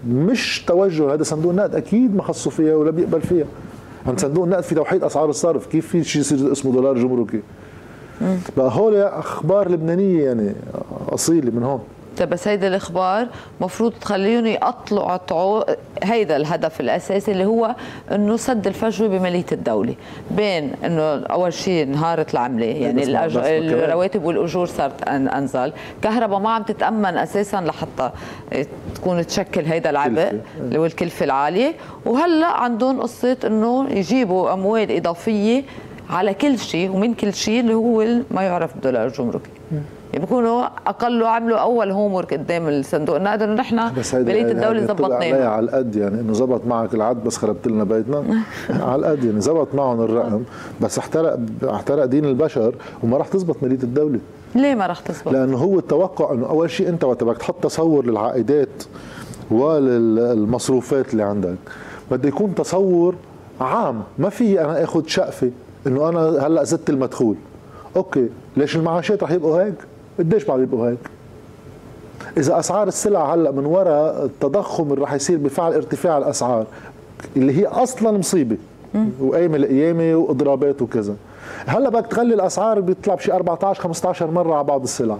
مش 0.08 0.64
توجه 0.64 1.14
هذا 1.14 1.22
صندوق 1.22 1.50
النقد 1.50 1.74
أكيد 1.74 2.16
ما 2.16 2.22
خصوا 2.22 2.52
فيها 2.52 2.74
ولا 2.74 2.90
بيقبل 2.90 3.20
فيها. 3.20 3.46
عند 4.06 4.20
صندوق 4.20 4.44
النقد 4.44 4.62
في 4.62 4.74
توحيد 4.74 5.04
أسعار 5.04 5.30
الصرف. 5.30 5.66
كيف 5.66 5.88
في 5.88 6.04
شيء 6.04 6.20
يصير 6.20 6.52
اسمه 6.52 6.72
دولار 6.72 6.98
جمركي؟ 6.98 7.40
بقى 8.56 8.70
هول 8.72 8.96
أخبار 8.96 9.70
لبنانية 9.70 10.24
يعني 10.24 10.52
أصيلة 11.08 11.50
من 11.50 11.62
هون. 11.62 11.80
بس 12.24 12.48
هيدا 12.48 12.68
الإخبار 12.68 13.26
مفروض 13.60 13.92
تخليهم 14.00 14.46
يقطعوا 14.46 15.62
هيدا 16.02 16.36
الهدف 16.36 16.80
الأساسي 16.80 17.32
اللي 17.32 17.44
هو 17.44 17.74
إنه 18.12 18.36
سد 18.36 18.66
الفجوة 18.66 19.08
بماليه 19.08 19.44
الدولة. 19.52 19.94
بين 20.30 20.72
إنه 20.84 21.02
أول 21.26 21.52
شيء 21.52 21.82
انهارت 21.82 22.34
العملة 22.34 22.66
يعني 22.66 23.02
الأج... 23.02 23.36
الرواتب 23.36 24.24
والأجور 24.24 24.66
صارت 24.66 25.08
انزل 25.08 25.72
كهرباء 26.02 26.38
ما 26.38 26.50
عم 26.50 26.62
تتأمن 26.62 27.16
أساسا 27.16 27.56
لحتى 27.60 28.10
تكون 28.94 29.26
تشكل 29.26 29.64
هيدا 29.64 29.90
العبء 29.90 30.40
اللي 30.60 30.78
هو 30.78 30.86
الكلفة 30.86 31.24
العالية. 31.24 31.74
وهلأ 32.06 32.46
عندهم 32.46 33.00
قصة 33.00 33.36
إنه 33.44 33.86
يجيبوا 33.90 34.52
أموال 34.52 34.96
إضافية 34.96 35.64
على 36.10 36.34
كل 36.34 36.58
شيء 36.58 36.90
ومن 36.90 37.14
كل 37.14 37.34
شيء 37.34 37.60
اللي 37.60 37.74
هو 37.74 38.04
ما 38.30 38.42
يعرف 38.42 38.76
بدولار 38.76 39.08
جمركي 39.08 39.50
يعني 39.72 39.84
بيكونوا 40.14 40.64
أقل 40.86 41.22
عملوا 41.24 41.58
أول 41.58 41.90
هوم 41.90 42.14
ورك 42.14 42.34
قدام 42.34 42.68
الصندوق. 42.68 43.16
النقد 43.16 43.42
إنه 43.42 43.54
نحن 43.54 43.90
بلية 44.12 44.50
الدولة 44.50 44.86
ظبطناها. 44.86 45.48
على 45.48 45.64
القد 45.64 45.96
يعني 45.96 46.20
إنه 46.20 46.32
زبط 46.32 46.66
معك 46.66 46.94
العد 46.94 47.24
بس 47.24 47.36
خربت 47.36 47.66
لنا 47.66 47.84
بيتنا. 47.84 48.24
على 48.90 48.96
القد 48.96 49.24
يعني 49.24 49.40
زبط 49.40 49.74
معهم 49.74 50.00
الرقم. 50.00 50.42
بس 50.80 50.98
احترق 50.98 51.38
احترق 51.64 52.04
دين 52.04 52.24
البشر 52.24 52.74
وما 53.02 53.16
راح 53.16 53.28
تزبط 53.28 53.62
ماليه 53.62 53.82
الدولة. 53.82 54.18
ليه 54.54 54.74
ما 54.74 54.86
راح 54.86 55.00
تزبط؟ 55.00 55.28
لأنه 55.32 55.56
هو 55.56 55.78
التوقع 55.78 56.32
إنه 56.32 56.46
أول 56.48 56.70
شيء 56.70 56.88
أنت 56.88 57.04
وقت 57.04 57.24
بدك 57.24 57.38
تحط 57.38 57.62
تصور 57.62 58.06
للعائدات 58.06 58.82
وللمصروفات 59.50 61.12
اللي 61.12 61.22
عندك. 61.22 61.56
بده 62.10 62.28
يكون 62.28 62.54
تصور 62.54 63.14
عام. 63.60 64.02
ما 64.18 64.28
في 64.28 64.60
أنا 64.60 64.84
آخذ 64.84 65.06
شقفة 65.06 65.50
إنه 65.86 66.08
أنا 66.08 66.46
هلأ 66.46 66.64
زدت 66.64 66.90
المدخول. 66.90 67.36
أوكي 67.96 68.28
ليش 68.56 68.76
المعاشات 68.76 69.22
رح 69.22 69.30
يبقوا 69.30 69.62
هيك؟ 69.62 69.74
قديش 70.18 70.44
بعد 70.44 70.60
يبقوا 70.60 70.90
هيك؟ 70.90 70.98
إذا 72.38 72.58
أسعار 72.58 72.88
السلع 72.88 73.34
هلأ 73.34 73.50
من 73.50 73.66
وراء 73.66 74.24
التضخم 74.24 74.92
اللي 74.92 75.04
رح 75.04 75.12
يصير 75.12 75.38
بفعل 75.38 75.72
ارتفاع 75.72 76.18
الأسعار 76.18 76.66
اللي 77.36 77.58
هي 77.58 77.66
أصلا 77.66 78.18
مصيبة. 78.18 78.56
وقايمة 79.20 79.56
القيامه 79.56 80.14
وإضرابات 80.14 80.82
وكذا. 80.82 81.14
هلأ 81.66 81.88
بدك 81.88 82.06
تغلي 82.06 82.34
الأسعار 82.34 82.80
بيطلع 82.80 83.14
بشي 83.14 83.32
14 83.32 83.82
15 83.82 84.30
مرة 84.30 84.54
على 84.54 84.64
بعض 84.64 84.82
السلع. 84.82 85.16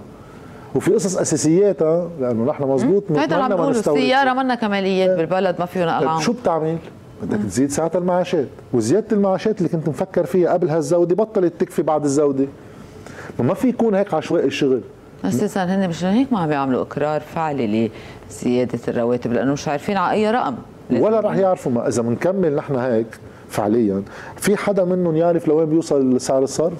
وفي 0.75 0.93
قصص 0.93 1.17
أساسياتها 1.17 2.09
لأنه 2.19 2.45
نحن 2.45 2.63
مزبوط 2.63 3.03
هيدا 3.15 3.35
عم 3.35 3.55
بقول 3.55 3.71
السياره 3.71 4.33
منا 4.33 4.55
كماليات 4.55 5.17
بالبلد 5.17 5.55
ما 5.59 5.65
فينا 5.65 5.99
العام 5.99 6.19
شو 6.19 6.33
بتعمل؟ 6.33 6.77
بدك 7.23 7.39
تزيد 7.43 7.71
ساعتها 7.71 7.99
المعاشات. 7.99 8.47
وزيادة 8.73 9.07
المعاشات 9.11 9.57
اللي 9.57 9.69
كنت 9.69 9.89
مفكر 9.89 10.25
فيها 10.25 10.53
قبل 10.53 10.69
هالزودة 10.69 11.15
بطلت 11.15 11.53
تكفي 11.59 11.81
بعد 11.81 12.03
الزودة. 12.03 12.45
ما 13.39 13.53
في 13.53 13.67
يكون 13.69 13.95
هيك 13.95 14.13
عشوائي 14.13 14.45
الشغل 14.47 14.81
أساسا 15.25 15.63
هن 15.63 15.89
مشان 15.89 16.09
هيك 16.09 16.33
ما 16.33 16.39
عم 16.39 16.47
بيعملوا 16.47 16.81
إقرار 16.81 17.21
فعلي 17.21 17.91
لزيادة 18.29 18.79
الرواتب؟ 18.87 19.33
لأنه 19.33 19.53
مش 19.53 19.67
عارفين 19.67 19.97
على 19.97 20.11
أي 20.11 20.31
رقم. 20.31 20.55
ولا 20.91 21.19
رح 21.19 21.35
يعرفوا. 21.35 21.71
ما 21.71 21.87
إذا 21.87 22.01
بنكمل 22.01 22.55
نحن 22.55 22.75
هيك 22.75 23.07
فعليا 23.49 24.03
في 24.35 24.57
حدا 24.57 24.83
منهم 24.85 25.15
يعرف 25.15 25.47
لوين 25.47 25.69
بيوصل 25.69 26.21
سعر 26.21 26.43
الصرف؟ 26.43 26.77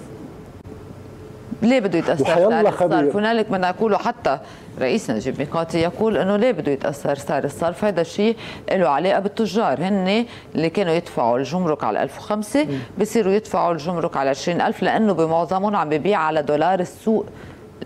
ليه 1.62 1.80
بده 1.80 2.00
يتأثر 2.00 2.26
سعر 2.26 2.68
الصرف؟ 2.68 3.16
هنالك 3.16 3.50
بدنا 3.52 3.70
نقوله 3.70 3.98
حتى 3.98 4.40
رئيس 4.82 5.12
نجيب 5.12 5.40
ميقاتي 5.40 5.80
يقول 5.80 6.18
إنه 6.18 6.36
ليه 6.36 6.52
بده 6.52 6.72
يتأثر 6.72 7.16
سعر 7.16 7.44
الصرف 7.44 7.86
هذا 7.86 8.02
الشيء 8.02 8.36
له 8.72 8.88
علاقة 8.90 9.20
بالتجار. 9.20 9.80
هن 9.80 10.26
اللي 10.56 10.70
كانوا 10.70 10.94
يدفعوا 10.94 11.38
الجمرك 11.38 11.84
على 11.84 12.04
1005 12.04 12.68
بصيروا 13.02 13.34
يدفعوا 13.34 13.74
الجمرك 13.74 14.18
على 14.18 14.30
20000 14.30 14.84
لأنه 14.84 15.14
بمعظمهم 15.14 15.76
عم 15.76 15.90
ببيع 15.90 16.20
على 16.20 16.42
دولار 16.42 16.80
السوق 16.80 17.26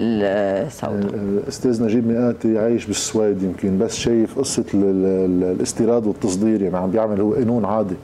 السوداء 0.02 1.14
الاستاذ 1.14 1.84
نجيب 1.84 2.08
مئاتي 2.08 2.60
عايش 2.60 2.86
بالسويد 2.86 3.44
يمكن 3.44 3.78
بس 3.78 3.96
شايف 3.96 4.40
قصة 4.40 4.66
الاستيراد 4.74 6.08
والتصدير 6.08 6.62
يعني 6.62 6.78
عم 6.78 6.92
بيعمل 6.92 7.22
هو 7.22 7.34
قانون 7.34 7.66
عادي. 7.66 7.96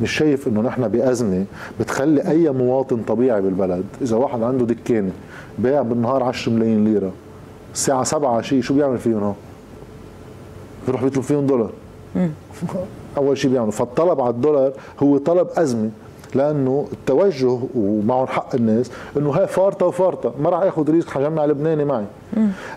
مش 0.00 0.12
شايف 0.12 0.48
إنه 0.48 0.60
نحن 0.60 0.88
بأزمة 0.88 1.44
بتخلي 1.80 2.28
أي 2.28 2.50
مواطن 2.50 3.02
طبيعي 3.02 3.40
بالبلد 3.40 3.84
إذا 4.02 4.16
واحد 4.16 4.42
عنده 4.42 4.64
دكانة 4.66 5.10
بايع 5.58 5.82
بالنهار 5.82 6.22
10 6.22 6.52
ملايين 6.52 6.84
ليرة 6.84 7.12
الساعة 7.74 8.04
7 8.04 8.40
شيء 8.42 8.62
شو 8.62 8.74
بيعمل 8.74 8.98
فيهم 8.98 9.22
هون؟ 9.22 9.34
بيروح 10.86 11.04
بيطلب 11.04 11.22
فيهم 11.22 11.46
دولار. 11.46 11.70
أول 13.16 13.38
شيء 13.38 13.50
بيعملوا. 13.50 13.72
فالطلب 13.72 14.20
على 14.20 14.30
الدولار 14.30 14.72
هو 15.02 15.18
طلب 15.18 15.48
أزمة 15.56 15.90
لأنه 16.34 16.86
التوجه 16.92 17.58
ومعهم 17.74 18.26
حق 18.26 18.54
الناس 18.54 18.90
إنه 19.16 19.30
هاي 19.30 19.46
فارطة 19.46 19.86
وفارطة 19.86 20.32
ما 20.42 20.50
راح 20.50 20.62
آخذ 20.62 20.90
ريسك 20.90 21.10
حجمع 21.10 21.44
لبناني 21.44 21.84
معي. 21.84 22.04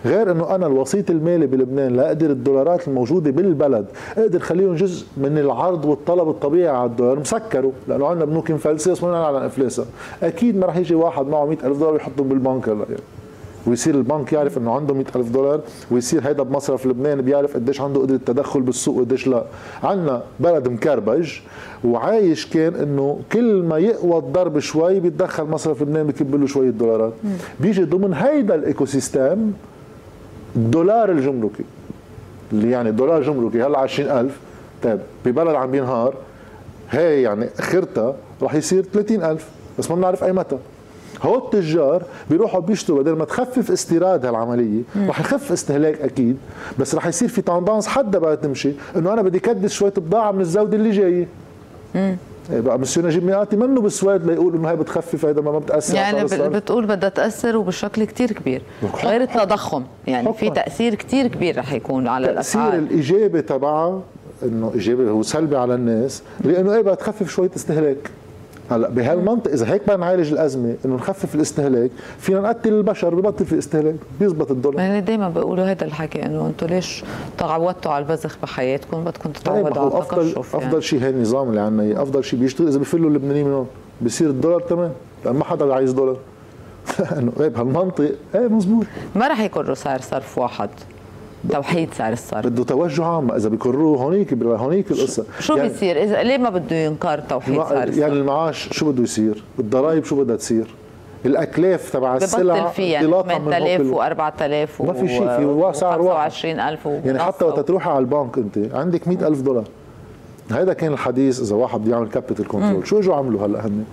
غير 0.04 0.30
إنه 0.30 0.54
أنا 0.54 0.66
الوسيط 0.66 1.10
المالي 1.10 1.46
بلبنان 1.46 1.96
لا 1.96 2.06
أقدر 2.06 2.30
الدولارات 2.30 2.88
الموجودة 2.88 3.30
بالبلد 3.30 3.86
أقدر 4.18 4.38
خليهم 4.38 4.74
جزء 4.74 5.06
من 5.16 5.38
العرض 5.38 5.84
والطلب 5.84 6.28
الطبيعي 6.28 6.76
على 6.76 6.90
الدولار 6.90 7.18
مسكروا 7.18 7.72
لأنه 7.88 8.06
عندنا 8.06 8.24
بنوك 8.24 8.50
مفلسه 8.50 8.92
وصرنا 8.92 9.26
على 9.26 9.46
افلاسها 9.46 9.86
أكيد 10.22 10.56
ما 10.56 10.66
راح 10.66 10.76
يجي 10.76 10.94
واحد 10.94 11.26
معه 11.26 11.46
100000 11.46 11.78
دولار 11.78 11.94
ويحطهم 11.94 12.28
بالبنك 12.28 12.68
هلا. 12.68 12.84
يعني. 12.88 13.21
ويصير 13.66 13.94
البنك 13.94 14.32
يعرف 14.32 14.58
إنه 14.58 14.74
عنده 14.74 14.94
100000 14.94 15.28
دولار 15.30 15.60
ويصير 15.90 16.28
هيدا 16.28 16.42
بمصرف 16.42 16.86
لبنان 16.86 17.20
بيعرف 17.22 17.54
قديش 17.54 17.80
عنده 17.80 18.00
قدرة 18.00 18.20
تدخل 18.26 18.60
بالسوق 18.60 18.96
وقديش 18.96 19.26
لا. 19.26 19.44
عندنا 19.82 20.22
بلد 20.40 20.68
مكربج 20.68 21.32
وعايش 21.84 22.46
كان 22.46 22.74
إنه 22.74 23.20
كل 23.32 23.62
ما 23.62 23.78
يقوى 23.78 24.18
الضرب 24.18 24.58
شوي 24.58 25.00
بيتدخل 25.00 25.44
مصرف 25.44 25.82
لبنان 25.82 26.06
بكب 26.06 26.34
له 26.34 26.46
شوية 26.46 26.70
دولارات. 26.70 27.12
بيجي 27.60 27.84
ضمن 27.84 28.14
هيدا 28.14 28.54
ال 28.54 28.84
ecosystem 28.84 29.52
الدولار 30.56 31.10
الجمركي. 31.10 31.64
اللي 32.52 32.70
يعني 32.70 32.90
دولار 32.90 33.22
جمركي 33.22 33.62
هلا 33.62 33.78
20000 33.78 34.38
طيب 34.82 34.98
ببلد 35.24 35.54
عم 35.54 35.70
بينهار 35.70 36.14
هي 36.90 37.22
يعني 37.22 37.48
اخرتها 37.58 38.14
رح 38.42 38.54
يصير 38.54 38.82
30000 38.82 39.48
بس 39.78 39.90
ما 39.90 39.96
بنعرف 39.96 40.24
أي 40.24 40.32
متى. 40.32 40.58
هو 41.22 41.38
التجار 41.38 42.02
بيروحوا 42.30 42.60
بيشتروا 42.60 43.02
بدل 43.02 43.12
ما 43.12 43.24
تخفف 43.24 43.70
استيراد 43.70 44.26
هالعمليه 44.26 44.82
رح 45.08 45.20
يخف 45.20 45.52
استهلاك 45.52 46.00
أكيد 46.00 46.36
بس 46.78 46.94
رح 46.94 47.06
يصير 47.06 47.28
في 47.28 47.42
tendance 47.42 47.86
حدا 47.86 48.18
بقى 48.18 48.36
تمشي 48.36 48.72
إنه 48.96 49.12
أنا 49.12 49.22
بدي 49.22 49.38
كدس 49.38 49.72
شوية 49.72 49.92
بضاعة 49.96 50.32
من 50.32 50.40
الزود 50.40 50.74
اللي 50.74 50.90
جاية. 50.90 51.28
إيه 51.96 52.60
بقى 52.60 52.78
مسيو 52.78 53.02
نجيب 53.06 53.24
مئاتي 53.24 53.56
منه 53.56 53.80
بالسواد 53.80 54.26
ليقول 54.26 54.54
إنه 54.54 54.70
هي 54.70 54.76
بتخفف 54.76 55.24
هيدا 55.24 55.40
ما 55.40 55.58
بتأثر 55.58 55.94
يعني 55.94 56.24
بتقول 56.24 56.86
بدها 56.86 57.08
تأثر 57.08 57.56
وبشكل 57.56 58.04
كثير 58.04 58.32
كبير. 58.32 58.62
غير 59.04 59.20
التضخم 59.20 59.82
يعني 60.06 60.32
في 60.32 60.50
تأثير 60.50 60.94
كثير 60.94 61.26
كبير 61.26 61.58
رح 61.58 61.72
يكون 61.72 62.08
على 62.08 62.30
الأسعار. 62.30 62.70
تاثير 62.70 62.86
الإيجابي 62.86 63.42
تبعها 63.42 64.00
إنه 64.42 64.70
إيجابي 64.74 65.10
هو 65.10 65.22
سلبي 65.22 65.56
على 65.56 65.74
الناس 65.74 66.22
لأنه 66.44 66.74
إيه 66.74 66.80
بتخفف 66.80 67.30
شوية 67.30 67.50
استهلاك. 67.56 68.10
هلا 68.72 68.88
بهالمنطق 68.88 69.50
إذا 69.50 69.72
هيك 69.72 69.82
بدنا 69.82 69.96
نعالج 69.96 70.32
الأزمة 70.32 70.76
إنه 70.84 70.94
نخفف 70.94 71.34
الاستهلاك 71.34 71.90
فينا 72.18 72.40
نقتل 72.40 72.72
البشر 72.72 73.14
ببطل 73.14 73.44
في 73.44 73.58
استهلاك 73.58 73.94
بيزبط 74.20 74.50
الدولار 74.50 74.80
يعني 74.80 75.00
دائما 75.00 75.28
بيقولوا 75.28 75.64
هذا 75.64 75.84
الحكي 75.84 76.26
إنه 76.26 76.46
أنتم 76.46 76.66
ليش 76.66 77.04
تعودتوا 77.38 77.92
على 77.92 78.04
البذخ 78.04 78.36
بحياتكم؟ 78.42 79.04
بدكم 79.04 79.30
تتعودوا 79.30 79.80
على 79.82 80.02
التقشف 80.02 80.54
يعني. 80.54 80.66
أفضل 80.66 80.82
شيء 80.82 81.02
هي 81.02 81.10
النظام 81.10 81.48
اللي 81.48 81.60
عندنا 81.60 82.02
أفضل 82.02 82.24
شيء 82.24 82.40
بيشتغل 82.40 82.68
إذا 82.68 82.78
بفلوا 82.78 83.10
اللبنانيين 83.10 83.46
من 83.46 83.52
هون 83.52 83.66
بصير 84.02 84.30
الدولار 84.30 84.60
تمام 84.60 84.92
لأن 85.24 85.34
ما 85.36 85.44
حدا 85.44 85.74
عايز 85.74 85.92
دولار 85.92 86.16
انه 87.18 87.32
إيه 87.40 87.48
بهالمنطق 87.48 88.12
إيه 88.34 88.48
مزبوط. 88.48 88.86
ما 89.16 89.28
راح 89.28 89.40
يكون 89.40 89.74
سعر 89.74 90.00
صرف 90.00 90.38
واحد. 90.38 90.70
توحيد 91.50 91.94
سعر 91.94 92.12
الصرف. 92.12 92.46
بده 92.46 92.64
توجه 92.64 93.04
عام 93.04 93.32
إذا 93.32 93.48
بيكرروه 93.48 93.98
هونيك 93.98 94.34
هونيك 94.42 94.90
القصة. 94.90 95.24
شو 95.40 95.56
يعني 95.56 95.68
بيصير؟ 95.68 96.02
إذا 96.02 96.22
ليه 96.22 96.38
ما 96.38 96.50
بده 96.50 96.76
ينكر 96.76 97.20
توحيد 97.20 97.54
سعر 97.54 97.82
الصرف 97.82 97.96
يعني 97.96 98.12
المعاش 98.12 98.68
شو 98.72 98.92
بده 98.92 99.02
يصير؟ 99.02 99.44
الضرائب 99.58 100.04
شو 100.04 100.24
بدها 100.24 100.36
تصير؟ 100.36 100.74
الأكلاف 101.26 101.90
تبع 101.90 102.16
السلع 102.16 102.58
ببطل 102.58 102.72
في 102.72 102.90
يعني 102.90 103.06
8000 103.06 103.80
و4000 103.80 104.84
ما 104.84 104.92
في 104.92 105.08
شيء 105.08 105.28
في 105.28 105.70
سعر 105.74 106.02
واحد 106.02 106.30
25000 106.30 106.86
يعني 106.86 107.18
حتى 107.18 107.44
وقت 107.44 107.60
تروحي 107.60 107.90
على 107.90 107.98
البنك 107.98 108.38
أنت 108.38 108.74
عندك 108.74 109.08
100000 109.08 109.40
دولار. 109.40 109.64
هذا 110.52 110.72
كان 110.72 110.92
الحديث 110.92 111.40
إذا 111.40 111.56
واحد 111.56 111.80
بده 111.80 111.92
يعمل 111.92 112.08
capital 112.08 112.48
control 112.48 112.86
شو 112.86 112.98
إجوا 112.98 113.14
عملوا 113.14 113.46
هلأ 113.46 113.66
هن 113.66 113.84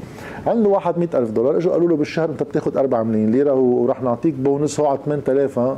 عنده 0.48 0.70
واحد 0.70 1.00
100000 1.00 1.30
دولار 1.32 1.58
إجوا 1.58 1.72
قالوا 1.72 1.90
له 1.90 1.96
بالشهر 1.96 2.30
أنت 2.30 2.44
بتاخذ 2.44 2.78
4 2.78 3.04
ملايين 3.04 3.32
ليرة 3.32 3.54
ورح 3.54 4.02
نعطيك 4.02 4.34
بونس 4.34 4.80
هو 4.80 4.86
على 4.86 5.00
8000 5.06 5.60
ها؟ 5.60 5.78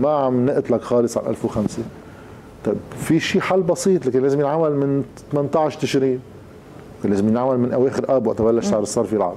ما 0.00 0.10
عم 0.10 0.46
نقتلك 0.46 0.80
خالص 0.82 1.18
على 1.18 1.28
1005 1.30 1.82
طيب 2.64 2.76
في 2.96 3.20
شيء 3.20 3.40
حل 3.40 3.62
بسيط 3.62 4.06
لكن 4.06 4.22
لازم 4.22 4.40
ينعمل 4.40 4.76
من 4.76 5.04
18 5.32 5.80
تشرين. 5.80 6.20
لازم 7.04 7.28
ينعمل 7.28 7.58
من 7.58 7.72
أواخر 7.72 8.16
آب 8.16 8.26
وقت 8.26 8.42
بلش 8.42 8.66
سعر 8.66 8.82
الصرف 8.82 9.12
يلعب 9.12 9.34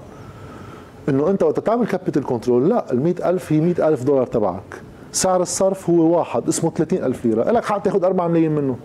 إنه 1.10 1.30
أنت 1.30 1.44
وقت 1.44 1.60
تعمل 1.60 1.88
capital 1.88 2.24
control 2.24 2.70
لا 2.70 2.92
ال 2.92 3.04
100000 3.04 3.54
هي 3.54 3.60
100000 3.60 4.04
دولار 4.04 4.26
تبعك. 4.26 4.82
سعر 5.12 5.42
الصرف 5.42 5.90
هو 5.90 6.18
واحد 6.18 6.48
اسمه 6.48 6.70
30000 6.72 7.26
ليرة. 7.26 7.52
لك 7.52 7.66
حق 7.66 7.82
تاخذ 7.82 8.04
4 8.06 8.28
ملايين 8.28 8.52
منه. 8.52 8.76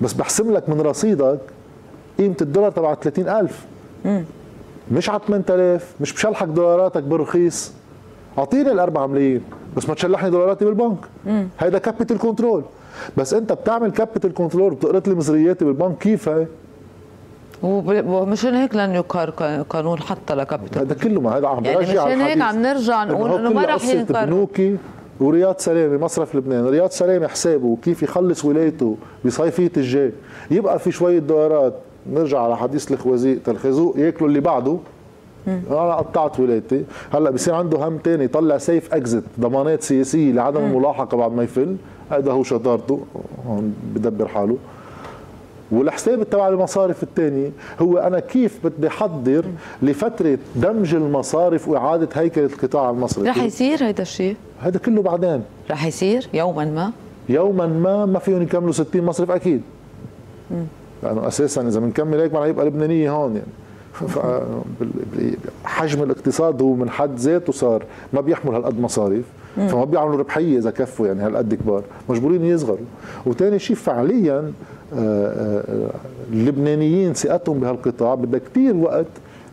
بس 0.00 0.12
بحسم 0.12 0.52
لك 0.52 0.68
من 0.68 0.80
رصيدك 0.80 1.38
قيمة 2.18 2.36
الدولار 2.40 2.70
تبع 2.70 2.94
30000 2.94 3.66
مش 4.92 5.10
على 5.10 5.20
8000 5.26 5.94
مش 6.00 6.12
بشلحك 6.12 6.48
دولاراتك 6.48 7.02
بالرخيص. 7.02 7.72
أعطيني 8.38 8.72
ال 8.72 8.78
4 8.78 9.06
ملايين. 9.06 9.42
بس 9.76 9.88
ما 9.88 9.94
تشلحني 9.94 10.30
دولاراتي 10.30 10.64
بالبنك. 10.64 10.98
هيدا 11.58 11.78
capital 11.78 12.18
control 12.18 12.62
بس 13.16 13.34
انت 13.34 13.52
بتعمل 13.52 13.90
capital 13.90 14.34
control 14.34 14.74
بتقرط 14.74 15.08
لي 15.08 15.14
مصرياتي 15.14 15.64
بالبنك 15.64 15.98
كيف 15.98 16.28
هي؟ 16.28 16.46
ومشان 17.62 18.54
هيك 18.54 18.74
لن 18.74 18.94
يقر 18.94 19.30
قانون 19.68 19.98
حتى 19.98 20.34
ل 20.34 20.39
capital 20.39 20.78
هذا 20.78 20.94
كله 20.94 21.20
ما 21.20 21.36
هذا 21.36 21.48
عم 21.48 21.64
يعني 21.64 21.78
مشان 21.78 22.20
هيك 22.20 22.40
عم 22.40 22.62
نرجع 22.62 23.04
نقول 23.04 23.30
إنه 23.30 23.50
ما 23.50 23.64
راح 23.64 23.84
ينقر. 23.84 24.24
بنوكي 24.24 24.76
ورياض 25.20 25.58
سلامة 25.58 25.98
مصرف 26.04 26.34
لبنان. 26.34 26.66
رياض 26.66 26.90
سلامة 26.90 27.26
حسابه 27.26 27.76
كيف 27.82 28.02
يخلص 28.02 28.44
ولايته 28.44 28.96
بصيفية 29.24 29.72
الجاي. 29.76 30.12
يبقى 30.50 30.78
في 30.78 30.92
شوية 30.92 31.18
دولارات 31.18 31.74
نرجع 32.12 32.40
على 32.40 32.56
حديث 32.56 32.92
الخوازيق 32.92 33.48
الخازوق 33.48 33.98
ياكلوا 33.98 34.28
اللي 34.28 34.40
بعده. 34.40 34.78
أنا 35.48 35.94
قطعت 35.94 36.40
ولايتي 36.40 36.84
هلأ 37.14 37.30
بصير 37.30 37.54
عنده 37.54 37.78
هم 37.88 37.98
تاني 37.98 38.24
يطلع 38.24 38.58
safe 38.58 38.94
exit 38.94 39.22
ضمانات 39.40 39.82
سياسية 39.82 40.32
لعدم 40.32 40.64
الملاحقه 40.64 41.16
بعد 41.16 41.32
ما 41.32 41.42
يفل. 41.42 41.76
هذا 42.10 42.32
هو 42.32 42.42
شطارته. 42.42 43.00
هون 43.46 43.74
بدبر 43.94 44.28
حاله. 44.28 44.56
والحساب 45.70 46.30
تبع 46.30 46.48
المصارف 46.48 47.02
الثاني 47.02 47.50
هو 47.80 47.98
أنا 47.98 48.20
كيف 48.20 48.58
بدي 48.64 48.88
أحضر 48.88 49.44
لفترة 49.82 50.38
دمج 50.56 50.94
المصارف 50.94 51.68
وإعادة 51.68 52.08
هيكلة 52.14 52.46
القطاع 52.46 52.90
المصرفي 52.90 53.28
رح 53.28 53.42
يصير 53.42 53.84
هيدا 53.84 54.02
الشيء؟ 54.02 54.36
هذا 54.60 54.78
كله 54.78 55.02
بعدين. 55.02 55.42
رح 55.70 55.86
يصير؟ 55.86 56.28
يوما 56.34 56.64
ما؟ 56.64 56.90
يوما 57.28 57.66
ما 57.66 58.06
ما 58.06 58.18
فيهم 58.18 58.42
يكملوا 58.42 58.72
60 58.72 59.02
مصرف 59.02 59.30
أكيد. 59.30 59.62
لأنه 61.02 61.28
أساسا 61.28 61.68
إذا 61.68 61.80
بنكمل 61.80 62.20
هيك 62.20 62.34
ما 62.34 62.40
رح 62.40 62.46
يبقى 62.46 62.66
لبنانيه 62.66 63.10
هون 63.12 63.32
يعني. 63.32 63.46
حجم 65.64 66.02
الاقتصاد 66.02 66.62
هو 66.62 66.74
من 66.74 66.90
حد 66.90 67.16
ذاته 67.16 67.52
صار 67.52 67.82
ما 68.12 68.20
بيحمل 68.20 68.54
هالقد 68.54 68.80
مصاريف 68.80 69.24
فما 69.56 69.84
بيعملوا 69.84 70.16
ربحية 70.16 70.58
إذا 70.58 70.70
كفوا 70.70 71.06
يعني 71.06 71.22
هالقد 71.22 71.54
كبار. 71.54 71.82
مجبورين 72.08 72.44
يصغروا. 72.44 72.86
وثاني 73.26 73.58
شيء 73.58 73.76
فعليا 73.76 74.52
آه، 74.94 75.62
آه، 75.68 75.90
اللبنانيين 76.32 77.14
ثقتهم 77.14 77.58
بهالقطاع 77.60 78.14
بدها 78.14 78.40
كثير 78.50 78.76
وقت 78.76 79.06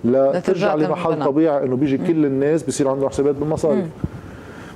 لترجع 0.06 0.76
لمحل 0.76 1.26
طبيعي 1.26 1.66
إنه 1.66 1.76
بيجي 1.76 1.98
كل 1.98 2.26
الناس 2.26 2.64
بصير 2.64 2.88
عندهم 2.90 3.10
حسابات 3.10 3.36
بالمصاريف. 3.36 3.86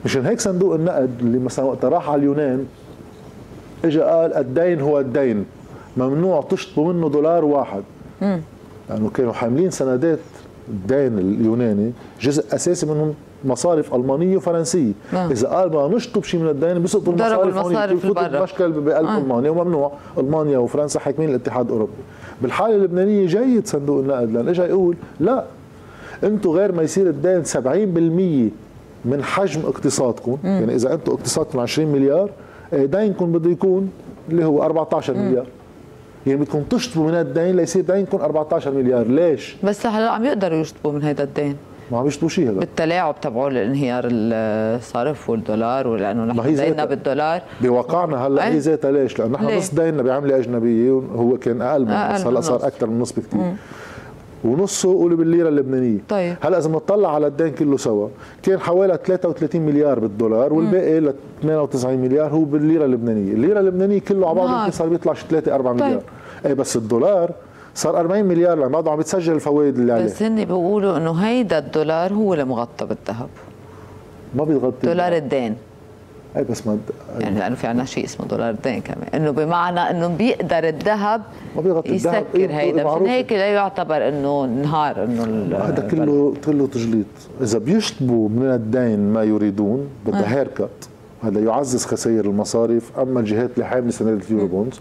مشان 0.06 0.25
هيك 0.25 0.39
صندوق 0.39 0.75
النقد 0.75 1.10
اللي 1.19 1.39
مثلا 1.39 1.65
وقت 1.65 1.86
راح 1.86 2.10
على 2.10 2.19
اليونان 2.19 2.65
اجى 3.86 4.01
قال 4.01 4.34
الدين 4.34 4.82
هو 4.82 4.99
الدين. 4.99 5.45
ممنوع 5.97 6.41
تشطبوا 6.41 6.93
منه 6.93 7.10
دولار 7.10 7.45
واحد. 7.45 7.84
لأنه 8.89 9.10
كانوا 9.10 9.34
حاملين 9.34 9.71
سندات 9.71 10.19
الدين 10.69 11.19
اليوناني 11.19 11.91
جزء 12.21 12.56
أساسي 12.56 12.86
منهم 12.86 13.13
مصارف 13.45 13.93
ألمانية 13.95 14.38
وفرنسية 14.38 14.91
آه. 15.13 15.32
إذا 15.32 15.47
قال 15.47 15.69
بدنا 15.69 15.88
نشطب 15.88 16.23
شيء 16.23 16.39
من 16.39 16.50
الدين 16.50 16.80
بيسقطوا 16.80 17.13
المصارف 17.13 17.58
المصارف 17.58 18.06
هون 18.06 18.41
مشكل 18.43 18.71
بقلب 18.71 19.08
آه. 19.08 19.17
المانيا 19.17 19.50
وممنوع 19.50 19.91
ألمانيا 20.17 20.58
وفرنسا 20.58 21.00
حاكمين 21.00 21.30
الاتحاد 21.30 21.65
الأوروبي 21.65 21.91
بالحالة 22.41 22.76
اللبنانية 22.76 23.26
جيد 23.26 23.67
صندوق 23.67 24.00
النقد 24.00 24.32
لأن 24.32 24.47
اجى 24.47 24.62
يقول 24.62 24.95
لا 25.19 25.43
أنتم 26.23 26.50
غير 26.50 26.71
ما 26.71 26.84
يصير 26.84 27.10
الدين 27.10 27.43
70% 27.45 28.52
من 29.06 29.23
حجم 29.23 29.62
اقتصادكم 29.65 30.38
مم. 30.43 30.50
يعني 30.50 30.76
إذا 30.76 30.93
أنتم 30.93 31.12
اقتصادكم 31.12 31.60
20 31.60 31.91
مليار 31.91 32.30
آه، 32.73 32.86
دينكم 32.86 33.32
بده 33.32 33.50
يكون 33.50 33.91
اللي 34.30 34.45
هو 34.45 34.63
14 34.63 35.13
مم. 35.13 35.26
مليار 35.26 35.45
يعني 36.28 36.40
بدكم 36.40 36.62
تشطبوا 36.63 37.08
من 37.08 37.13
الدين 37.13 37.56
ليصير 37.56 37.84
دينكم 37.84 38.18
14 38.18 38.72
مليار. 38.72 39.08
ليش؟ 39.08 39.56
بس 39.63 39.86
هلا 39.86 40.10
عم 40.10 40.26
يقدروا 40.26 40.58
يشطبوا 40.58 40.92
من 40.92 41.04
هذا 41.04 41.24
الدين. 41.24 41.56
ما 41.92 41.98
عم 41.98 42.08
يشطبوا 42.08 42.30
شيء 42.30 42.50
هلا. 42.50 42.60
بالتلاعب 42.60 43.22
تبعوا 43.22 43.50
الانهيار 43.50 44.04
الصرف 44.12 45.30
والدولار 45.30 45.88
ولأنه 45.88 46.26
نحن 46.26 46.56
ديننا 46.56 46.86
بالدولار. 46.86 47.42
بواقعنا 47.62 48.28
هلا 48.28 48.48
هي 48.48 48.58
ذاتها 48.58 48.92
ليش؟ 48.92 49.20
لأنه 49.20 49.34
نحن 49.34 49.58
نص 49.58 49.74
ديننا 49.74 50.04
بعملة 50.04 50.38
أجنبية 50.38 50.92
وهو 50.92 51.38
كان 51.38 51.62
أقل 51.62 51.86
من 51.86 52.13
نص. 52.13 52.28
هلا 52.28 52.42
صار 52.42 52.68
أكثر 52.68 52.88
من 52.88 53.00
نص 53.00 53.12
بكثير 53.12 53.42
ونصه 54.46 54.94
قولوا 54.94 55.18
بالليرة 55.18 55.50
اللبنانية. 55.50 55.98
طيب. 56.10 56.36
هلا 56.42 56.58
إذا 56.58 56.70
بنطلع 56.70 57.16
على 57.16 57.28
الدين 57.28 57.52
كله 57.52 57.78
سوا 57.78 58.08
كان 58.44 58.60
حوالي 58.60 59.00
33 59.06 59.62
مليار 59.62 60.00
بالدولار 60.00 60.54
والباقي 60.54 61.00
ل 61.00 61.13
98 61.42 61.98
مليار 61.98 62.32
هو 62.32 62.44
بالليرة 62.44 62.86
اللبنانية. 62.86 63.34
الليرة 63.34 63.60
اللبنانية 63.60 64.00
كله 64.00 64.30
على 64.30 64.36
بعضه 64.36 64.72
صار 64.72 64.88
بيطلع 64.88 65.13
شي 65.13 65.26
3 65.30 65.56
4 65.56 65.74
طيب. 65.74 65.84
مليار. 65.84 66.02
إيه 66.45 66.54
بس 66.54 66.76
الدولار 66.76 67.32
صار 67.76 68.00
40 68.00 68.26
مليار 68.26 68.67
بعده 68.67 68.91
عم 68.91 68.97
بتسجل 68.97 69.34
الفوائد 69.34 69.78
اللي 69.78 69.93
عليه. 69.93 70.06
بس 70.06 70.23
هن 70.23 70.45
بيقولوا 70.45 70.97
إنه 70.97 71.12
هيدا 71.12 71.58
الدولار 71.58 72.13
هو 72.13 72.34
اللي 72.34 72.45
مغطى 72.45 72.86
بالذهب. 72.86 73.30
ما 74.36 74.43
بيغطي 74.43 74.88
دولار 74.88 75.15
الدين. 75.15 75.56
اي 76.38 76.43
بس 76.43 76.67
ما 76.67 76.78
يعني 77.19 77.39
لأنه 77.39 77.56
في 77.56 77.67
عندنا 77.67 77.86
شيء 77.86 78.06
اسمه 78.06 78.26
دولار 78.26 78.50
الدين 78.50 78.82
كمان. 78.82 79.08
إنه 79.13 79.32
بمعنى 79.32 79.80
إنه 79.80 80.08
بيقدر 80.08 80.67
الذهب 80.67 81.21
ما 81.56 81.62
بيغطي 81.62 81.89
يسكر 81.89 82.23
قيمته 82.34 82.60
هيدا. 82.60 82.95
من 83.00 83.08
هيك 83.08 83.32
لا 83.32 83.47
يعتبر 83.47 84.08
إنه 84.08 84.45
نهار 84.45 85.04
إنه 85.04 85.56
هذا 85.58 85.88
كله 85.91 86.34
كله 86.45 86.67
تجليط. 86.67 87.06
إذا 87.41 87.58
بيشطبوا 87.60 88.30
من 88.30 88.45
الدين 88.45 89.13
ما 89.13 89.23
يريدون 89.23 89.88
بدها 90.06 90.38
haircut 90.38 90.69
هذا 91.23 91.39
يعزز 91.39 91.86
خسائر 91.86 92.26
المصارف 92.26 93.00
أما 93.00 93.19
الجهات 93.19 93.50
اللي 93.54 93.65
حاملة 93.65 93.91
سندات 93.91 94.32
ال 94.32 94.47
Eurobonds 94.47 94.80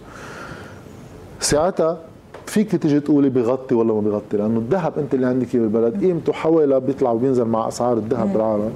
ساعتها 1.40 1.98
فيك 2.46 2.76
تيجي 2.76 3.00
تقولي 3.00 3.28
بغطي 3.28 3.74
ولا 3.74 3.94
ما 3.94 4.00
بغطي؟ 4.00 4.36
لأنه 4.36 4.58
الذهب 4.58 4.98
أنت 4.98 5.14
اللي 5.14 5.26
عندك 5.26 5.54
إياه 5.54 5.62
بالبلد 5.62 6.04
قيمته 6.04 6.32
حوالي 6.32 6.80
بيطلع 6.80 7.10
وبينزل 7.10 7.44
مع 7.44 7.68
أسعار 7.68 7.96
الذهب 7.96 8.32
بالعالم. 8.32 8.70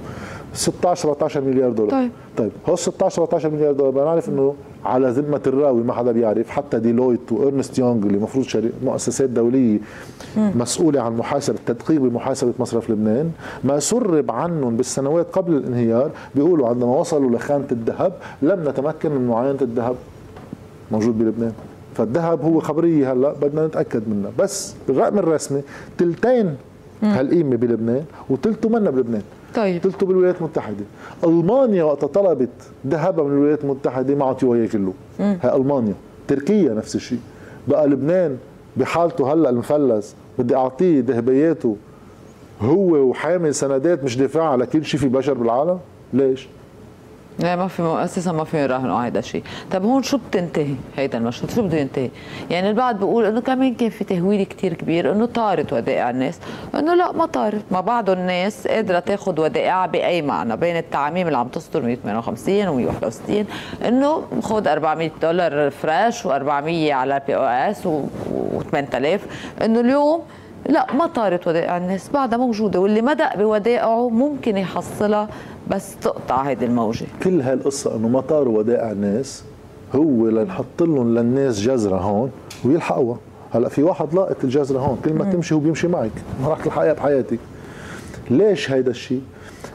16 0.54 1.02
17 1.02 1.40
مليار 1.40 1.70
دولار. 1.70 1.90
طيب. 1.90 2.10
طيب 2.36 2.50
هو 2.68 2.76
16 2.76 3.14
17 3.14 3.50
مليار 3.50 3.72
دولار 3.72 3.90
بنعرف 3.92 4.28
إنه 4.28 4.54
على 4.84 5.08
ذمة 5.10 5.40
الراوي 5.46 5.82
ما 5.82 5.92
حدا 5.92 6.12
بيعرف 6.12 6.50
حتى 6.50 6.78
ديلويت 6.78 7.32
وارنست 7.32 7.78
يونغ 7.78 8.06
اللي 8.06 8.16
المفروض. 8.16 8.70
مؤسسات 8.84 9.30
دولية 9.30 9.78
مسؤولة 10.36 11.00
عن 11.00 11.16
محاسبة 11.16 11.58
التدقيق 11.58 12.00
بمحاسبة 12.00 12.52
مصرف 12.58 12.90
لبنان. 12.90 13.30
ما 13.64 13.78
سرب 13.78 14.30
عنهم 14.30 14.76
بالسنوات 14.76 15.26
قبل 15.32 15.56
الانهيار 15.56 16.10
بيقولوا 16.34 16.68
عندما 16.68 16.98
وصلوا 16.98 17.30
لخانة 17.30 17.66
الذهب 17.72 18.12
لم 18.42 18.68
نتمكن 18.68 19.12
من 19.12 19.26
معاينة 19.26 19.58
الذهب 19.62 19.96
موجود 20.92 21.18
بلبنان. 21.18 21.52
فالذهب 22.00 22.42
هو 22.42 22.60
خبريه 22.60 23.12
هلأ 23.12 23.32
بدنا 23.32 23.66
نتأكد 23.66 24.08
منها 24.08 24.30
بس 24.38 24.74
بالرقم 24.88 25.18
الرسمي 25.18 25.62
تلتين 25.98 26.56
هالقيمة 27.02 27.56
بلبنان 27.56 28.04
وتلته 28.30 28.68
منا 28.68 28.90
بلبنان. 28.90 29.22
طيب. 29.54 29.82
تلته 29.82 30.06
بالولايات 30.06 30.38
المتحدة. 30.38 30.84
ألمانيا 31.24 31.84
وقت 31.84 32.04
طلبت 32.04 32.48
ذهبها 32.86 33.24
من 33.24 33.32
الولايات 33.32 33.64
المتحدة 33.64 34.14
ما 34.14 34.24
اعطيوها 34.24 34.58
اياه 34.58 34.66
كله 34.66 34.92
هي 35.18 35.56
ألمانيا. 35.56 35.94
تركيا 36.28 36.74
نفس 36.74 36.96
الشيء. 36.96 37.20
بقى 37.68 37.88
لبنان 37.88 38.36
بحالته 38.76 39.32
هلأ 39.32 39.50
المفلس 39.50 40.14
بدي 40.38 40.56
أعطيه 40.56 41.04
ذهبياته 41.06 41.76
هو 42.60 42.96
وحامل 42.96 43.54
سندات 43.54 44.04
مش 44.04 44.16
دفاع 44.16 44.44
على 44.44 44.66
كل 44.66 44.84
شيء 44.84 45.00
في 45.00 45.08
بشر 45.08 45.34
بالعالم. 45.34 45.78
ليش؟ 46.12 46.48
لا 47.42 47.56
ما 47.56 47.68
في 47.68 47.82
أساسا 47.82 48.32
ما 48.32 48.44
في 48.44 48.62
يراهنوا 48.62 49.04
هيدا 49.04 49.18
الشيء. 49.18 49.42
طب 49.72 49.84
هون 49.84 50.02
شو 50.02 50.18
بتنتهي؟ 50.18 50.74
هيدا 50.96 51.18
المشهد 51.18 51.50
شو 51.50 51.62
بده 51.62 51.78
ينتهي؟ 51.78 52.10
يعني 52.50 52.68
البعض 52.70 52.98
بيقول 52.98 53.24
إنه 53.24 53.40
كمان 53.40 53.74
كان 53.74 53.90
في 53.90 54.04
تهويل 54.04 54.42
كتير 54.42 54.74
كبير 54.74 55.12
إنه 55.12 55.26
طارت 55.26 55.72
ودائع 55.72 56.10
الناس. 56.10 56.38
إنه 56.74 56.94
لا 56.94 57.12
ما 57.12 57.26
طارت. 57.26 57.62
ما 57.70 57.80
بعض 57.80 58.10
الناس 58.10 58.66
قادرة 58.68 58.98
تاخذ 58.98 59.40
ودائعها 59.40 59.86
بأي 59.86 60.22
معنى 60.22 60.56
بين 60.56 60.76
التعاميم 60.76 61.26
اللي 61.26 61.38
عم 61.38 61.48
تصدر 61.48 61.82
158 61.82 62.68
و 62.68 62.74
161 62.74 63.46
إنه 63.86 64.22
خذ 64.42 64.68
400 64.68 65.10
دولار 65.22 65.70
fresh 65.70 66.22
و400 66.22 66.90
على 66.90 67.20
بي 67.26 67.36
أو 67.36 67.42
إس 67.44 67.88
و8000 67.88 69.20
إنه 69.64 69.80
اليوم 69.80 70.22
لا 70.68 70.86
ما 70.94 71.06
طارت 71.06 71.48
ودائع 71.48 71.76
الناس 71.76 72.10
بعدها 72.14 72.38
موجودة 72.38 72.80
واللي 72.80 73.02
مطير 73.02 73.36
ودائعه 73.36 74.08
ممكن 74.08 74.56
يحصلها 74.56 75.28
بس 75.70 75.96
تقطع 75.96 76.42
هيدي 76.42 76.64
الموجة. 76.64 77.06
كل 77.22 77.40
هالقصة 77.40 77.96
إنه 77.96 78.08
ما 78.08 78.18
طارت 78.18 78.48
ودائع 78.48 78.90
الناس 78.90 79.44
هو 79.94 80.28
لنحط 80.28 80.80
لهم 80.80 81.18
للناس 81.18 81.60
جزرة 81.60 81.96
هون 81.96 82.30
ويلحقوها. 82.64 83.18
هلأ 83.52 83.68
في 83.68 83.82
واحد 83.82 84.14
لاقط 84.14 84.44
الجزرة 84.44 84.78
هون 84.78 84.98
كل 85.04 85.12
ما 85.12 85.32
تمشي 85.32 85.54
هو 85.54 85.58
بيمشي 85.58 85.88
معك. 85.88 86.10
ما 86.42 86.48
راح 86.48 86.64
تلحقيها 86.64 86.92
بحياتك. 86.92 87.38
ليش 88.30 88.70
هيدا 88.70 88.90
الشيء 88.90 89.22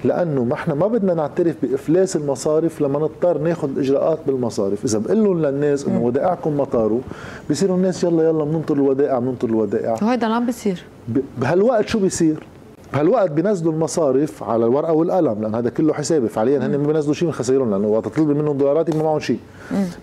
لأنه 0.04 0.44
ما 0.44 0.54
إحنا 0.54 0.74
ما 0.74 0.88
بدنا 0.88 1.14
نعترف 1.14 1.56
بإفلاس 1.64 2.16
المصارف 2.16 2.82
لما 2.82 3.00
نضطر 3.00 3.38
ناخذ 3.38 3.70
الاجراءات 3.70 4.20
بالمصارف. 4.28 4.86
إذا 4.86 5.00
بقول 5.00 5.24
لهم 5.24 5.42
للناس 5.42 5.88
إنه 5.88 6.02
ودائعكم 6.02 6.58
مطاروا 6.58 7.00
بصيروا 7.50 7.78
الناس 7.78 8.04
يلا 8.04 8.24
يلا 8.24 8.44
بننطر 8.44 8.74
الودائع 8.74 9.20
بننطر 9.20 9.48
الودائع. 9.48 9.96
وهيدا 10.02 10.26
اللي 10.26 10.36
عم 10.36 10.46
بيصير 10.46 10.84
بهالوقت 11.38 11.88
شو 11.88 12.00
بيصير؟ 12.00 12.44
بهالوقت 12.94 13.32
بينزلوا 13.32 13.74
المصارف 13.74 14.44
على 14.44 14.66
الورقة 14.66 14.94
والقلم 14.94 15.42
لأن 15.42 15.56
هذا 15.56 15.70
كله 15.70 15.94
حسابي. 15.94 16.28
فعليا 16.28 16.66
هن 16.66 16.78
ما 16.78 16.88
بينزلوا 16.88 17.14
شيء 17.14 17.28
من 17.28 17.34
خسائرهم 17.34 17.72
لأنه 17.72 17.88
وقت 17.88 18.06
تطلبي 18.06 18.34
منهم 18.34 18.58
دولارات 18.58 18.96
ما 18.96 19.04
معهم 19.04 19.20
شيء 19.20 19.40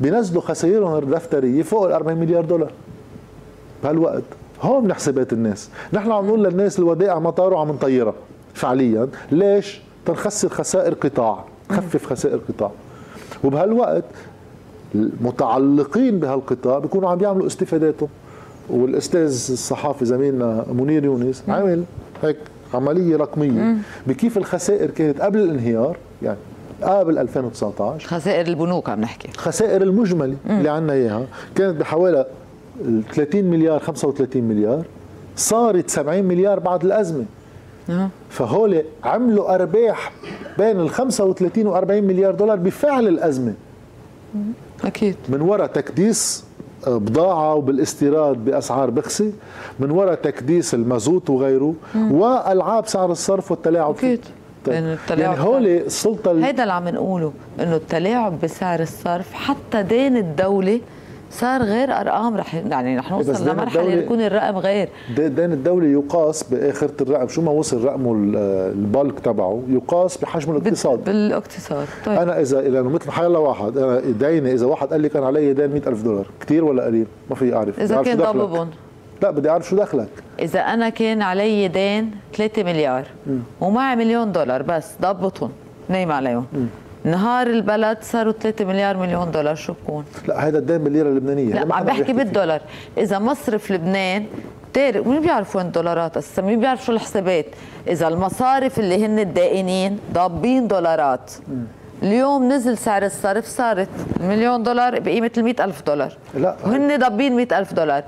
بينزلوا 0.01 0.43
خسائرهم 0.43 0.99
الدفترية 0.99 1.63
فوق 1.63 1.87
ال 1.87 1.93
40 1.93 2.19
مليار 2.19 2.45
دولار. 2.45 2.71
بهالوقت. 3.85 4.23
هون 4.63 4.85
من 4.85 4.95
حسابات 4.95 5.33
الناس. 5.33 5.71
نحن 5.93 6.13
عم 6.13 6.27
نقول 6.27 6.45
للناس 6.45 6.79
الودائع 6.79 7.19
مطار 7.19 7.55
وعم 7.55 7.69
نطيرها. 7.69 8.15
فعليا. 8.55 9.09
ليش؟ 9.33 9.81
تنخسر 10.07 10.49
خسائر 10.49 10.95
قطاع. 10.95 11.45
تخفف 11.69 12.07
خسائر 12.07 12.41
قطاع. 12.49 12.71
وبهالوقت 13.45 14.05
المتعلقين 14.95 16.19
بهالقطاع 16.19 16.79
بيكونوا 16.79 17.11
عم 17.11 17.21
يعملوا 17.21 17.47
استفاداتهم. 17.47 18.09
والأستاذ 18.71 19.23
الصحافي 19.53 20.05
زميلنا 20.05 20.67
منير 20.73 21.05
يونس 21.05 21.43
عمل 21.49 21.85
هيك 22.23 22.37
عملية 22.75 23.17
رقمية 23.17 23.77
بكيف 24.07 24.39
الخسائر 24.39 24.91
كانت 24.91 25.21
قبل 25.21 25.39
الانهيار 25.39 25.97
يعني 26.23 26.39
قبل 26.83 27.19
2019 27.19 28.09
خسائر 28.09 28.47
البنوك 28.47 28.89
عم 28.89 29.01
نحكي. 29.01 29.29
خسائر 29.37 29.83
المجملة 29.83 30.37
اللي 30.47 30.69
عندنا 30.69 30.93
إياها 30.93 31.27
كانت 31.55 31.81
بحوالي 31.81 32.27
30 33.15 33.45
مليار 33.45 33.81
35 33.81 34.43
مليار 34.43 34.85
صارت 35.37 35.91
70 35.91 36.25
مليار 36.25 36.59
بعد 36.59 36.85
الأزمة. 36.85 37.25
فهول 38.31 38.83
عملوا 39.05 39.55
أرباح 39.55 40.13
بين 40.59 40.81
ال 40.81 40.91
35 40.91 41.67
و 41.67 41.77
40 41.77 42.05
مليار 42.05 42.35
دولار 42.35 42.57
بفعل 42.57 43.09
الأزمة 43.09 43.55
أكيد 44.85 45.17
من 45.29 45.41
وراء 45.41 45.67
تكديس 45.67 46.45
بضاعة 46.87 47.55
وبالاستيراد 47.55 48.45
بأسعار 48.45 48.91
بخسة 48.91 49.33
من 49.81 49.91
وراء 49.91 50.15
تكديس 50.15 50.75
المازوت 50.75 51.31
وغيره 51.31 51.75
وألعاب 51.95 52.87
سعر 52.87 53.13
الصرف 53.13 53.51
والتلاعب. 53.51 53.95
أكيد. 53.97 54.21
طيب. 54.67 54.97
يعني 55.11 55.41
هول 55.41 55.67
السلطة 55.67 56.31
ال- 56.31 56.45
هيدا 56.45 56.63
اللي 56.63 56.73
عم 56.73 56.89
نقوله 56.89 57.33
إنه 57.61 57.77
التلاعب 57.77 58.41
بسعر 58.41 58.81
الصرف 58.81 59.33
حتى 59.33 59.83
دين 59.83 60.17
الدولة 60.17 60.81
صار 61.33 61.63
غير 61.63 61.93
أرقام 62.01 62.37
رح 62.37 62.55
يعني 62.55 62.99
رح 62.99 63.11
نوصل 63.11 63.49
لمرحلة 63.49 63.83
يكون 63.83 64.21
الرقم 64.21 64.57
غير. 64.59 64.89
دين 65.17 65.53
الدولة 65.53 65.87
يقاس 65.87 66.43
بآخرة 66.43 66.93
الرقم. 67.01 67.29
شو 67.29 67.43
ما 67.43 67.51
وصل 67.51 67.85
رقمه 67.85 68.13
ال- 68.13 68.37
البالك 68.79 69.21
تبعه 69.21 69.63
يقاس 69.69 70.17
بحجم 70.17 70.57
الاقتصاد. 70.57 71.05
بالاقتصاد. 71.05 71.87
طيب. 72.07 72.19
أنا 72.19 72.41
اذا 72.41 72.61
لأنه 72.61 72.89
مثل 72.89 73.11
حيلا 73.11 73.39
واحد 73.39 73.79
أنا 73.79 74.01
ديني 74.01 74.53
إذا 74.53 74.67
واحد 74.67 74.89
قال 74.89 75.01
لي 75.01 75.09
كان 75.09 75.23
علي 75.25 75.53
دين 75.53 75.71
100000 75.71 76.03
دولار 76.03 76.27
كثير 76.41 76.65
ولا 76.65 76.85
قليل؟ 76.85 77.07
ما 77.31 77.37
في 77.37 77.55
أعرف. 77.57 77.81
إذا 77.81 78.03
كان. 78.03 78.19
ضببهم 78.19 78.71
لا 79.23 79.31
بدي 79.31 79.51
أعرف 79.51 79.69
شو 79.69 79.77
دخلك. 79.77 80.09
إذا 80.41 80.61
أنا 80.61 80.89
كان 80.89 81.23
علي 81.23 81.69
دين 81.69 82.11
3 82.37 82.63
مليار 82.63 83.05
ومعي 83.61 83.97
مليون 83.97 84.33
دولار 84.33 84.63
بس 84.63 84.91
ضبطهم. 85.03 85.51
نايم 85.89 86.13
عليهم. 86.13 86.47
نهار 87.05 87.47
البلد 87.47 87.99
صاروا 88.03 88.33
3 88.33 88.65
مليار 88.65 88.97
مليون 88.97 89.31
دولار 89.31 89.55
شو 89.55 89.73
بكون؟ 89.73 90.05
لا 90.29 90.49
هذا 90.49 90.59
الدين 90.59 90.79
بالليرة 90.79 91.09
اللبنانية 91.09 91.55
لا 91.55 91.65
ما 91.65 91.75
عم 91.75 91.85
بحكي. 91.85 92.13
بالدولار 92.13 92.61
إذا 92.99 93.19
مصرف 93.19 93.71
لبنان 93.71 94.27
تارك 94.73 95.07
مين 95.07 95.21
بيعرف 95.21 95.57
وين 95.57 95.67
الدولارات 95.67 96.17
أساسا 96.17 96.43
مين 96.43 96.61
بيعرف 96.61 96.85
شو 96.85 96.93
الحسابات 96.93 97.47
إذا 97.89 98.09
المصارف 98.09 98.79
اللي 98.79 99.07
هن 99.07 99.19
الدائنين 99.19 99.99
ضابين 100.13 100.69
دولارات 100.69 101.33
اليوم 102.03 102.53
نزل 102.53 102.79
سعر 102.79 103.03
الصرف 103.05 103.45
صارت 103.47 103.89
المليون 104.21 104.63
دولار 104.63 105.01
بقيمة 105.01 105.31
ال 105.39 105.61
ألف 105.61 105.83
دولار 105.87 106.13
لا. 106.35 106.57
وهن 106.65 106.99
ضابين 106.99 107.37
100 107.37 107.59
ألف 107.59 107.73
دولار 107.73 108.03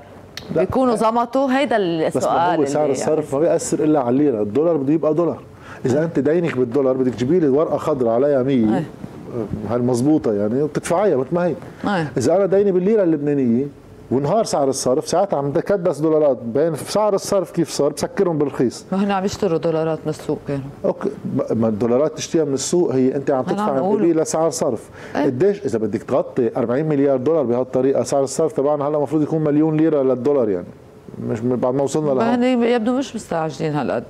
لا. 0.55 0.61
بيكونوا 0.61 0.95
زمطوا 0.95 1.51
هيدا 1.51 1.77
السؤال 1.77 2.57
بس 2.61 2.69
هو 2.69 2.73
سعر 2.73 2.91
الصرف 2.91 3.33
ما 3.33 3.39
بيأثر 3.39 3.83
إلا 3.83 3.99
على 3.99 4.09
الليرة 4.09 4.41
الدولار 4.41 4.77
بده 4.77 4.93
يبقى 4.93 5.13
دولار 5.13 5.41
إذا 5.85 6.03
أنت 6.03 6.19
دينك 6.19 6.57
بالدولار 6.57 6.97
بدك 6.97 7.13
تجيبي 7.13 7.39
لي 7.39 7.47
ورقة 7.47 7.77
خضراء 7.77 8.13
عليها 8.13 8.43
100 8.43 8.77
أي. 8.77 8.83
هاي 9.69 9.75
المضبوطه 9.75 10.33
يعني 10.33 10.61
وبتدفعيها 10.61 11.17
مثل 11.17 11.27
ما 11.31 11.45
هي 11.45 11.55
أي. 11.85 12.05
إذا 12.17 12.35
أنا 12.35 12.45
ديني 12.45 12.71
بالليرة 12.71 13.03
اللبنانية 13.03 13.65
ونهار 14.11 14.43
سعر 14.43 14.69
الصرف 14.69 15.07
ساعتها 15.07 15.37
عم 15.37 15.51
بكدس 15.51 15.97
دولارات 15.99 16.37
بين 16.53 16.75
سعر 16.75 17.15
الصرف 17.15 17.51
كيف 17.51 17.69
صار 17.69 17.91
بسكرهم 17.93 18.37
بالرخيص. 18.37 18.85
ما 18.91 19.03
هن 19.03 19.11
عم 19.11 19.25
يشتروا 19.25 19.57
دولارات 19.57 19.99
من 20.05 20.09
السوق 20.09 20.39
كانوا. 20.47 20.63
أوكي 20.85 21.09
ما 21.51 21.67
الدولارات 21.67 22.17
تشتريها 22.17 22.45
من 22.45 22.53
السوق 22.53 22.91
هي 22.91 23.15
أنت 23.15 23.31
عم 23.31 23.37
عم 23.37 23.43
تدفع. 23.43 23.79
قبيل 23.79 24.17
لسعر 24.17 24.49
صرف. 24.49 24.89
قديش؟ 25.15 25.65
إذا 25.65 25.79
بدك 25.79 26.03
تغطي 26.03 26.49
40 26.57 26.85
مليار 26.85 27.17
دولار 27.17 27.43
بهالطريقه 27.43 28.03
سعر 28.03 28.23
الصرف 28.23 28.53
تبعنا 28.53 28.87
هلا 28.87 28.97
المفروض 28.97 29.21
يكون 29.21 29.43
مليون 29.43 29.77
ليرة 29.77 30.01
للدولار 30.01 30.49
يعني. 30.49 30.67
مش 31.29 31.39
بعد 31.39 31.73
ما 31.73 31.83
وصلنا 31.83 32.07
لهون. 32.07 32.21
هن 32.21 32.63
يبدو 32.63 32.97
مش 32.97 33.15
مستعجلين 33.15 33.73
هالقد. 33.73 34.03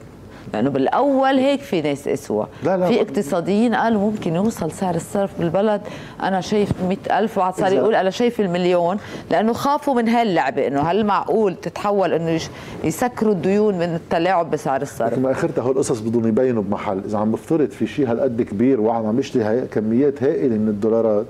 لأنه 0.53 0.69
بالأول 0.69 1.37
هيك 1.37 1.61
في 1.61 1.81
ناس 1.81 2.07
اسوا 2.07 2.45
لا 2.63 2.77
لا 2.77 2.87
في 2.87 2.95
ما- 2.95 3.01
اقتصاديين 3.01 3.75
قالوا 3.75 4.01
ممكن 4.01 4.35
يوصل 4.35 4.71
سعر 4.71 4.95
الصرف 4.95 5.31
بالبلد. 5.39 5.81
أنا 6.23 6.41
شايف 6.41 6.69
100000 6.89 7.37
وبعد 7.37 7.53
صار 7.55 7.69
إذا- 7.69 7.73
يقول 7.73 7.95
أنا 7.95 8.09
شايف 8.09 8.39
المليون 8.39 8.97
لأنه 9.31 9.53
خافوا 9.53 9.93
من 9.93 10.09
هاللعبة 10.09 10.67
إنه 10.67 10.81
هل 10.81 11.05
معقول 11.05 11.55
تتحول 11.55 12.13
إنه 12.13 12.39
يسكروا 12.83 13.33
الديون 13.33 13.73
من 13.75 13.95
التلاعب 13.95 14.51
بسعر 14.51 14.81
الصرف؟ 14.81 15.13
لكن 15.13 15.21
باخرتها 15.21 15.61
هول 15.61 15.71
القصص 15.71 15.99
بدهم 15.99 16.27
يبينوا 16.27 16.63
بمحل. 16.63 17.01
إذا 17.05 17.17
عم 17.17 17.31
بفترض 17.31 17.69
في 17.69 17.87
شيء 17.87 18.11
هالقد 18.11 18.41
كبير 18.41 18.81
وعم 18.81 19.05
عم 19.05 19.19
يشتري 19.19 19.61
كميات 19.67 20.23
هائلة 20.23 20.55
من 20.57 20.67
الدولارات 20.67 21.25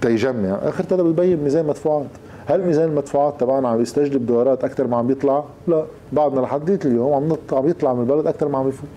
تيجمع. 0.00 0.58
اخرتها 0.62 1.02
ببين 1.02 1.44
ميزان 1.44 1.66
مدفوعات. 1.66 2.06
هل 2.50 2.66
ميزان 2.66 2.88
المدفوعات 2.88 3.40
تبعنا 3.40 3.68
عم 3.68 3.82
يستجلب 3.82 4.26
دولارات 4.26 4.64
أكثر 4.64 4.86
ما 4.86 4.96
عم 4.96 5.06
بيطلع؟ 5.06 5.44
لا. 5.68 5.84
بعدنا 6.12 6.40
لحديت 6.40 6.86
اليوم 6.86 7.12
عم 7.12 7.36
عم 7.52 7.68
يطلع 7.68 7.94
من 7.94 8.00
البلد 8.00 8.26
أكثر 8.26 8.48
ما 8.48 8.58
عم 8.58 8.68
يفوت. 8.68 8.88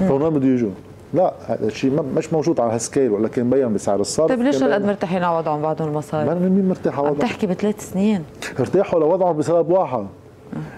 فهون 0.00 0.22
وين 0.22 0.32
بده 0.32 0.46
يجوا؟ 0.46 0.70
لا 1.14 1.32
هذا 1.46 1.66
الشيء 1.66 2.02
مش 2.16 2.32
موجود 2.32 2.60
على 2.60 2.72
هالسكيل 2.72 3.10
ولا 3.10 3.28
كان 3.28 3.46
مبين 3.46 3.74
بسعر 3.74 4.00
الصرف 4.00 4.28
طيب 4.28 4.42
ليش 4.42 4.62
هالقد 4.62 4.84
مرتاحين 4.84 5.24
على 5.24 5.38
وضعهم 5.38 5.62
بعدهم 5.62 5.88
المصاري؟ 5.88 6.26
ما 6.26 6.34
مين 6.34 6.68
مرتاح 6.68 6.98
على 6.98 7.08
عم 7.08 7.14
وضعه 7.14 7.28
تحكي 7.28 7.46
بثلاث 7.46 7.92
سنين. 7.92 8.22
ارتاحوا 8.60 9.00
لوضعهم 9.00 9.36
بسبب 9.36 9.70
واحد. 9.70 10.06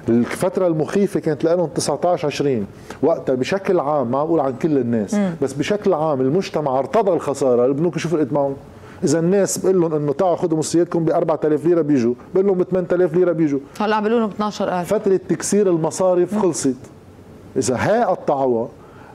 الفترة 0.09 0.67
المخيفة 0.67 1.21
كانت 1.21 1.45
لهم 1.45 1.69
19 1.75 2.27
20 2.27 2.67
وقتها 3.03 3.35
بشكل 3.35 3.81
عام 3.81 4.11
ما 4.11 4.25
بقول 4.25 4.41
عن 4.41 4.53
كل 4.63 4.79
الناس 4.79 5.17
بس 5.43 5.53
بشكل 5.53 5.93
عام 5.93 6.21
المجتمع 6.21 6.79
ارتضى 6.79 7.13
الخسارة 7.13 7.67
البنوك 7.67 7.99
شوف 7.99 8.15
معهم 8.33 8.57
إذا 9.05 9.19
الناس 9.19 9.59
بقول 9.59 9.81
لهم 9.81 9.95
إنه 9.95 10.13
تعالوا 10.13 10.37
خذوا 10.37 10.59
مصرياتكم 10.59 11.05
ب 11.05 11.11
4000 11.11 11.67
ليرة 11.67 11.83
بيجوا 11.83 12.15
بقول 12.35 12.47
لهم 12.47 12.59
ب 12.59 12.63
8000 12.63 13.15
ليرة 13.15 13.33
بيجوا. 13.33 13.61
هلا 13.81 13.97
عم 13.97 14.03
بيقولوا 14.03 14.21
لهم 14.21 14.31
12000 14.31 14.95
فترة 14.95 15.21
تكسير 15.29 15.71
المصارف 15.71 16.39
خلصت. 16.39 16.77
إذا 17.57 17.77
هاي 17.77 18.03
قطعوها 18.03 18.69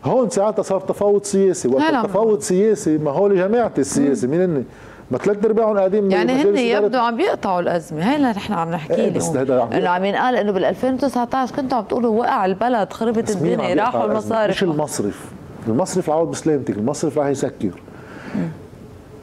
هون 0.03 0.29
ساعتها 0.29 0.63
صار 0.63 0.79
تفاوض 0.79 1.23
سياسي 1.23 1.67
وقت. 1.67 1.93
التفاوض 1.93 2.39
سياسي 2.39 2.97
ما 2.97 3.11
هو 3.11 3.27
لجماعة 3.27 3.73
السياسي 3.77 4.27
مين 4.27 4.41
هن؟ 4.41 4.63
ما 5.11 5.17
ثلاث 5.17 5.45
ارباعهم 5.45 5.77
قاعدين 5.77 6.11
يعني 6.11 6.31
هن 6.31 6.57
يبدو 6.57 6.97
عم 6.97 7.17
بيقطعوا 7.17 7.59
الأزمة 7.59 8.11
هي 8.11 8.15
اللي 8.15 8.29
نحن 8.29 8.53
عم 8.53 8.71
نحكي 8.71 9.09
بس 9.09 9.29
اليوم. 9.29 9.37
هذا 9.37 9.61
عم 9.61 9.73
إنه 9.73 9.89
عم 9.89 10.05
ينقال 10.05 10.35
إنه 10.35 10.51
بال 10.51 10.65
2019 10.65 11.55
كنتوا 11.55 11.77
عم 11.77 11.83
تقولوا 11.83 12.19
وقع 12.19 12.45
البلد 12.45 12.93
خربت 12.93 13.29
الدنيا 13.29 13.75
راحوا 13.75 14.05
الأزمة؟ 14.05 14.47
مش 14.47 14.63
المصارف 14.63 14.63
المصرف. 14.63 15.25
المصرف 15.67 16.07
العوض 16.09 16.31
بسلامتك 16.31 16.77
المصرف 16.77 17.17
راح 17.17 17.27
يسكر. 17.27 17.81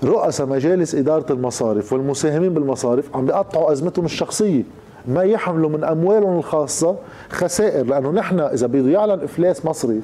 رؤساء 0.04 0.46
مجالس 0.46 0.94
إدارة 0.94 1.32
المصارف 1.32 1.92
والمساهمين 1.92 2.54
بالمصارف 2.54 3.16
عم 3.16 3.26
بيقطعوا 3.26 3.72
أزمتهم 3.72 4.04
الشخصية. 4.04 4.62
ما 5.08 5.22
يحملوا 5.22 5.70
من 5.70 5.84
أموالهم 5.84 6.38
الخاصة 6.38 6.96
خسائر 7.30 7.86
لأنه 7.86 8.10
نحن 8.10 8.40
إذا 8.40 8.66
بده 8.66 8.90
يعلن 8.90 9.20
إفلاس 9.20 9.66
مصرف 9.66 10.02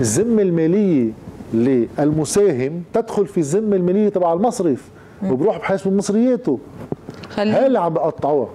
الذمة 0.00 0.42
المالية 0.42 1.10
للمساهم 1.54 2.82
تدخل 2.92 3.26
في 3.26 3.38
الذمة 3.38 3.76
المالية 3.76 4.08
تبع 4.08 4.32
المصرف 4.32 4.88
وبروح 5.30 5.58
بحاسب 5.58 5.92
مصرياته. 5.92 6.58
اللي 7.66 7.78
عم 7.78 7.94
بقطعوها. 7.94 8.48